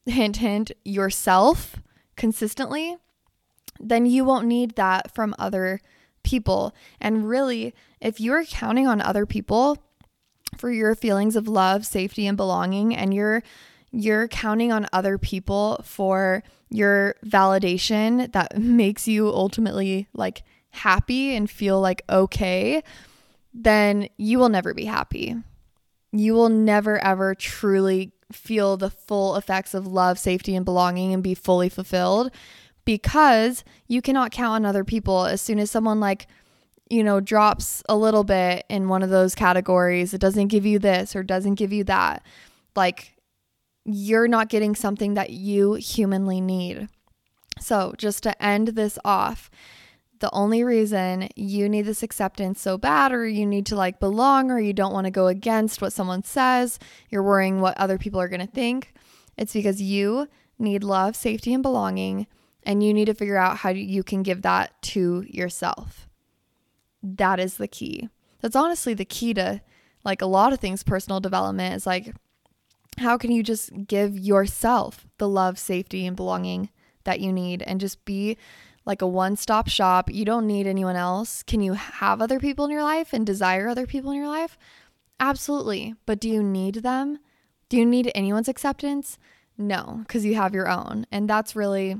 hint, 0.06 0.36
hint, 0.38 0.72
yourself 0.84 1.76
consistently, 2.16 2.96
then 3.80 4.06
you 4.06 4.24
won't 4.24 4.46
need 4.46 4.76
that 4.76 5.14
from 5.14 5.34
other 5.38 5.80
people. 6.22 6.74
And 7.00 7.28
really, 7.28 7.74
if 8.00 8.20
you're 8.20 8.44
counting 8.44 8.86
on 8.86 9.00
other 9.00 9.26
people 9.26 9.82
for 10.56 10.70
your 10.70 10.94
feelings 10.94 11.36
of 11.36 11.48
love, 11.48 11.86
safety, 11.86 12.26
and 12.26 12.36
belonging, 12.36 12.94
and 12.94 13.14
you're 13.14 13.42
you're 13.90 14.28
counting 14.28 14.70
on 14.70 14.86
other 14.92 15.16
people 15.16 15.80
for 15.82 16.42
your 16.68 17.14
validation 17.24 18.30
that 18.32 18.58
makes 18.58 19.08
you 19.08 19.28
ultimately 19.28 20.08
like 20.12 20.42
happy 20.70 21.34
and 21.34 21.50
feel 21.50 21.80
like 21.80 22.02
okay, 22.08 22.82
then 23.52 24.08
you 24.16 24.38
will 24.38 24.48
never 24.48 24.74
be 24.74 24.84
happy. 24.84 25.36
You 26.12 26.34
will 26.34 26.48
never 26.48 26.98
ever 27.04 27.34
truly 27.34 28.12
feel 28.32 28.76
the 28.76 28.90
full 28.90 29.36
effects 29.36 29.74
of 29.74 29.86
love, 29.86 30.18
safety, 30.18 30.54
and 30.54 30.64
belonging 30.64 31.12
and 31.14 31.22
be 31.22 31.34
fully 31.34 31.68
fulfilled 31.68 32.30
because 32.84 33.64
you 33.86 34.00
cannot 34.00 34.30
count 34.30 34.54
on 34.54 34.66
other 34.66 34.84
people 34.84 35.26
as 35.26 35.42
soon 35.42 35.58
as 35.58 35.70
someone 35.70 36.00
like 36.00 36.26
you 36.88 37.04
know 37.04 37.20
drops 37.20 37.82
a 37.86 37.94
little 37.94 38.24
bit 38.24 38.64
in 38.70 38.88
one 38.88 39.02
of 39.02 39.10
those 39.10 39.34
categories 39.34 40.14
it 40.14 40.20
doesn't 40.22 40.48
give 40.48 40.64
you 40.64 40.78
this 40.78 41.14
or 41.14 41.22
doesn't 41.22 41.56
give 41.56 41.70
you 41.70 41.84
that 41.84 42.22
like 42.74 43.14
you're 43.84 44.26
not 44.26 44.48
getting 44.48 44.74
something 44.74 45.12
that 45.12 45.28
you 45.28 45.74
humanly 45.74 46.40
need 46.40 46.88
so 47.60 47.94
just 47.98 48.22
to 48.22 48.42
end 48.42 48.68
this 48.68 48.98
off 49.04 49.50
the 50.20 50.32
only 50.32 50.64
reason 50.64 51.28
you 51.36 51.68
need 51.68 51.82
this 51.82 52.02
acceptance 52.02 52.60
so 52.60 52.76
bad 52.76 53.12
or 53.12 53.26
you 53.26 53.46
need 53.46 53.66
to 53.66 53.76
like 53.76 54.00
belong 54.00 54.50
or 54.50 54.58
you 54.58 54.72
don't 54.72 54.92
want 54.92 55.04
to 55.04 55.10
go 55.10 55.26
against 55.26 55.80
what 55.80 55.92
someone 55.92 56.22
says 56.22 56.78
you're 57.10 57.22
worrying 57.22 57.60
what 57.60 57.76
other 57.76 57.98
people 57.98 58.20
are 58.20 58.28
going 58.28 58.40
to 58.40 58.46
think 58.46 58.92
it's 59.38 59.52
because 59.52 59.80
you 59.80 60.28
need 60.58 60.82
love 60.82 61.16
safety 61.16 61.54
and 61.54 61.62
belonging 61.62 62.26
and 62.64 62.82
you 62.82 62.92
need 62.92 63.06
to 63.06 63.14
figure 63.14 63.38
out 63.38 63.58
how 63.58 63.70
you 63.70 64.02
can 64.02 64.22
give 64.22 64.42
that 64.42 64.80
to 64.82 65.24
yourself. 65.28 66.08
That 67.02 67.40
is 67.40 67.56
the 67.56 67.68
key. 67.68 68.08
That's 68.40 68.56
honestly 68.56 68.94
the 68.94 69.04
key 69.04 69.32
to 69.34 69.62
like 70.04 70.20
a 70.20 70.26
lot 70.26 70.52
of 70.52 70.60
things 70.60 70.82
personal 70.82 71.20
development 71.20 71.74
is 71.74 71.86
like 71.86 72.14
how 72.98 73.16
can 73.16 73.30
you 73.30 73.42
just 73.42 73.70
give 73.86 74.18
yourself 74.18 75.06
the 75.18 75.28
love, 75.28 75.58
safety 75.58 76.04
and 76.04 76.16
belonging 76.16 76.68
that 77.04 77.20
you 77.20 77.32
need 77.32 77.62
and 77.62 77.80
just 77.80 78.04
be 78.04 78.36
like 78.88 79.02
a 79.02 79.06
one-stop 79.06 79.68
shop. 79.68 80.10
You 80.10 80.24
don't 80.24 80.46
need 80.46 80.66
anyone 80.66 80.96
else. 80.96 81.44
Can 81.44 81.60
you 81.60 81.74
have 81.74 82.20
other 82.20 82.40
people 82.40 82.64
in 82.64 82.70
your 82.70 82.82
life 82.82 83.12
and 83.12 83.24
desire 83.24 83.68
other 83.68 83.86
people 83.86 84.10
in 84.10 84.16
your 84.16 84.26
life? 84.26 84.58
Absolutely. 85.20 85.94
But 86.06 86.18
do 86.18 86.28
you 86.28 86.42
need 86.42 86.76
them? 86.76 87.18
Do 87.68 87.76
you 87.76 87.84
need 87.84 88.10
anyone's 88.14 88.48
acceptance? 88.48 89.18
No, 89.58 90.00
because 90.02 90.24
you 90.24 90.36
have 90.36 90.54
your 90.54 90.68
own. 90.68 91.06
And 91.12 91.28
that's 91.28 91.54
really 91.54 91.96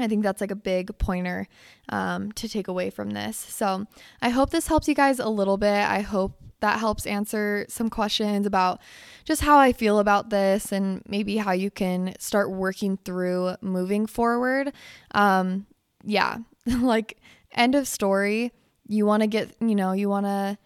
I 0.00 0.06
think 0.06 0.22
that's 0.22 0.40
like 0.40 0.52
a 0.52 0.56
big 0.56 0.96
pointer 0.98 1.48
um, 1.88 2.30
to 2.32 2.48
take 2.48 2.68
away 2.68 2.90
from 2.90 3.10
this. 3.10 3.36
So 3.36 3.86
I 4.22 4.28
hope 4.28 4.50
this 4.50 4.68
helps 4.68 4.86
you 4.86 4.94
guys 4.94 5.18
a 5.18 5.28
little 5.28 5.56
bit. 5.56 5.84
I 5.84 6.00
hope 6.00 6.38
that 6.60 6.78
helps 6.78 7.06
answer 7.06 7.66
some 7.68 7.90
questions 7.90 8.46
about 8.46 8.80
just 9.24 9.42
how 9.42 9.58
I 9.58 9.72
feel 9.72 9.98
about 9.98 10.30
this 10.30 10.72
and 10.72 11.02
maybe 11.06 11.36
how 11.36 11.52
you 11.52 11.70
can 11.70 12.14
start 12.18 12.50
working 12.50 12.96
through 13.04 13.56
moving 13.60 14.06
forward. 14.06 14.72
Um, 15.12 15.66
yeah, 16.04 16.38
like 16.66 17.18
end 17.52 17.74
of 17.74 17.88
story. 17.88 18.52
You 18.86 19.04
want 19.06 19.22
to 19.22 19.26
get, 19.26 19.54
you 19.60 19.74
know, 19.74 19.92
you 19.92 20.08
want 20.08 20.26
to 20.26 20.58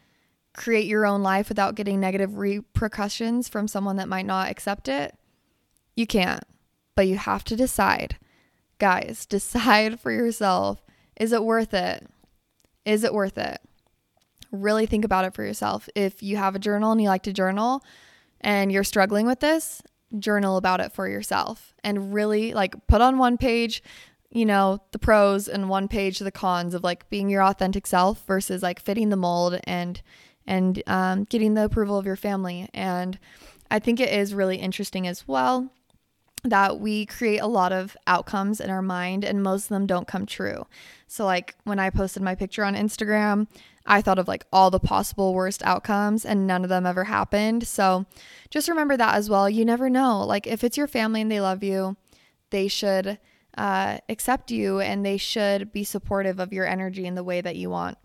create 0.54 0.86
your 0.86 1.06
own 1.06 1.22
life 1.22 1.48
without 1.48 1.74
getting 1.74 1.98
negative 1.98 2.38
repercussions 2.38 3.48
from 3.48 3.66
someone 3.66 3.96
that 3.96 4.08
might 4.08 4.26
not 4.26 4.50
accept 4.50 4.88
it. 4.88 5.16
You 5.96 6.06
can't, 6.06 6.44
but 6.94 7.08
you 7.08 7.16
have 7.16 7.44
to 7.44 7.56
decide. 7.56 8.16
Guys, 8.78 9.26
decide 9.28 10.00
for 10.00 10.10
yourself 10.10 10.82
is 11.16 11.32
it 11.32 11.44
worth 11.44 11.74
it? 11.74 12.08
Is 12.84 13.04
it 13.04 13.12
worth 13.12 13.38
it? 13.38 13.60
really 14.52 14.86
think 14.86 15.04
about 15.04 15.24
it 15.24 15.34
for 15.34 15.42
yourself. 15.42 15.88
If 15.96 16.22
you 16.22 16.36
have 16.36 16.54
a 16.54 16.60
journal 16.60 16.92
and 16.92 17.00
you 17.00 17.08
like 17.08 17.22
to 17.24 17.32
journal 17.32 17.82
and 18.40 18.70
you're 18.70 18.84
struggling 18.84 19.26
with 19.26 19.40
this, 19.40 19.82
journal 20.18 20.58
about 20.58 20.80
it 20.80 20.92
for 20.92 21.08
yourself 21.08 21.74
and 21.82 22.12
really 22.12 22.52
like 22.52 22.86
put 22.86 23.00
on 23.00 23.18
one 23.18 23.38
page, 23.38 23.82
you 24.32 24.46
know, 24.46 24.80
the 24.92 24.98
pros 24.98 25.46
and 25.46 25.68
one 25.68 25.88
page 25.88 26.18
the 26.18 26.32
cons 26.32 26.74
of 26.74 26.82
like 26.82 27.08
being 27.10 27.28
your 27.28 27.42
authentic 27.42 27.86
self 27.86 28.24
versus 28.26 28.62
like 28.62 28.80
fitting 28.80 29.10
the 29.10 29.16
mold 29.16 29.60
and 29.64 30.00
and 30.46 30.82
um, 30.86 31.24
getting 31.24 31.54
the 31.54 31.64
approval 31.64 31.98
of 31.98 32.06
your 32.06 32.16
family. 32.16 32.68
And 32.74 33.18
I 33.70 33.78
think 33.78 34.00
it 34.00 34.08
is 34.08 34.34
really 34.34 34.56
interesting 34.56 35.06
as 35.06 35.28
well 35.28 35.70
that 36.44 36.80
we 36.80 37.06
create 37.06 37.38
a 37.38 37.46
lot 37.46 37.72
of 37.72 37.96
outcomes 38.08 38.60
in 38.60 38.68
our 38.68 38.82
mind 38.82 39.24
and 39.24 39.42
most 39.42 39.64
of 39.64 39.68
them 39.68 39.86
don't 39.86 40.08
come 40.08 40.26
true. 40.26 40.66
So 41.06 41.24
like 41.24 41.54
when 41.62 41.78
I 41.78 41.90
posted 41.90 42.22
my 42.22 42.34
picture 42.34 42.64
on 42.64 42.74
Instagram, 42.74 43.46
I 43.86 44.02
thought 44.02 44.18
of 44.18 44.26
like 44.26 44.44
all 44.52 44.70
the 44.70 44.80
possible 44.80 45.34
worst 45.34 45.62
outcomes 45.62 46.24
and 46.24 46.46
none 46.46 46.64
of 46.64 46.68
them 46.68 46.86
ever 46.86 47.04
happened. 47.04 47.68
So 47.68 48.06
just 48.50 48.68
remember 48.68 48.96
that 48.96 49.14
as 49.14 49.30
well. 49.30 49.48
You 49.48 49.64
never 49.64 49.88
know. 49.88 50.24
Like 50.24 50.48
if 50.48 50.64
it's 50.64 50.76
your 50.76 50.88
family 50.88 51.20
and 51.20 51.30
they 51.30 51.40
love 51.40 51.62
you, 51.62 51.96
they 52.50 52.66
should 52.66 53.18
uh, 53.56 53.98
accept 54.08 54.50
you 54.50 54.80
and 54.80 55.04
they 55.04 55.16
should 55.16 55.72
be 55.72 55.84
supportive 55.84 56.40
of 56.40 56.52
your 56.52 56.66
energy 56.66 57.06
in 57.06 57.14
the 57.14 57.24
way 57.24 57.40
that 57.40 57.56
you 57.56 57.70
want 57.70 57.98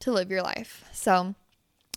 to 0.00 0.12
live 0.12 0.30
your 0.30 0.42
life. 0.42 0.84
So 0.92 1.34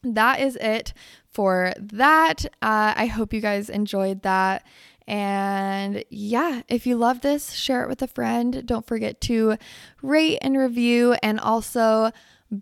that 0.04 0.40
is 0.40 0.56
it 0.58 0.94
for 1.30 1.74
that. 1.78 2.46
Uh, 2.62 2.94
I 2.96 3.06
hope 3.08 3.34
you 3.34 3.42
guys 3.42 3.70
enjoyed 3.70 4.22
that. 4.24 4.66
And 5.08 6.04
yeah, 6.10 6.62
if 6.68 6.86
you 6.86 6.96
love 6.96 7.22
this, 7.22 7.54
share 7.54 7.84
it 7.84 7.90
with 7.90 8.02
a 8.02 8.08
friend. 8.08 8.66
Don't 8.66 8.86
forget 8.86 9.20
to 9.22 9.58
rate 10.02 10.38
and 10.42 10.58
review 10.58 11.16
and 11.24 11.40
also 11.40 12.12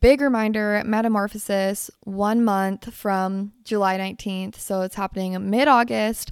Big 0.01 0.19
reminder 0.19 0.83
Metamorphosis, 0.85 1.89
one 2.01 2.43
month 2.43 2.93
from 2.93 3.53
July 3.63 3.97
19th. 3.97 4.55
So 4.55 4.81
it's 4.81 4.95
happening 4.95 5.49
mid 5.49 5.69
August. 5.69 6.31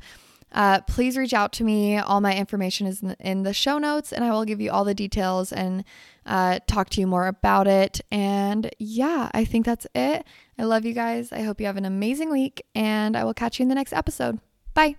Uh, 0.52 0.82
please 0.82 1.18
reach 1.18 1.34
out 1.34 1.52
to 1.54 1.64
me. 1.64 1.98
All 1.98 2.22
my 2.22 2.36
information 2.36 2.88
is 2.88 3.04
in 3.20 3.44
the 3.44 3.54
show 3.54 3.78
notes, 3.78 4.14
and 4.14 4.24
I 4.24 4.32
will 4.32 4.46
give 4.46 4.62
you 4.62 4.72
all 4.72 4.86
the 4.86 4.94
details 4.94 5.52
and 5.52 5.84
uh, 6.26 6.60
talk 6.66 6.90
to 6.92 7.02
you 7.02 7.08
more 7.08 7.28
about 7.28 7.68
it. 7.68 8.02
And 8.10 8.70
yeah, 8.80 9.30
I 9.34 9.44
think 9.44 9.66
that's 9.66 9.86
it. 9.94 10.26
I 10.58 10.64
love 10.64 10.86
you 10.86 10.94
guys. 10.94 11.34
I 11.34 11.42
hope 11.42 11.60
you 11.60 11.66
have 11.66 11.78
an 11.78 11.86
amazing 11.86 12.32
week, 12.32 12.66
and 12.74 13.18
I 13.18 13.24
will 13.26 13.34
catch 13.34 13.60
you 13.60 13.64
in 13.64 13.70
the 13.70 13.76
next 13.76 13.92
episode. 13.92 14.40
Bye. 14.74 14.96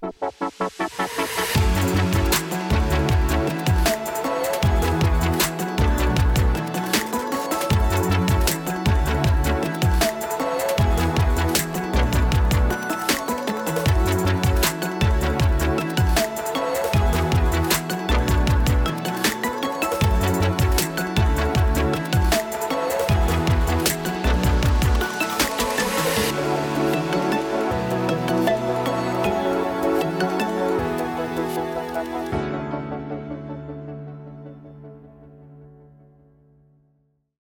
Bye. 0.00 1.07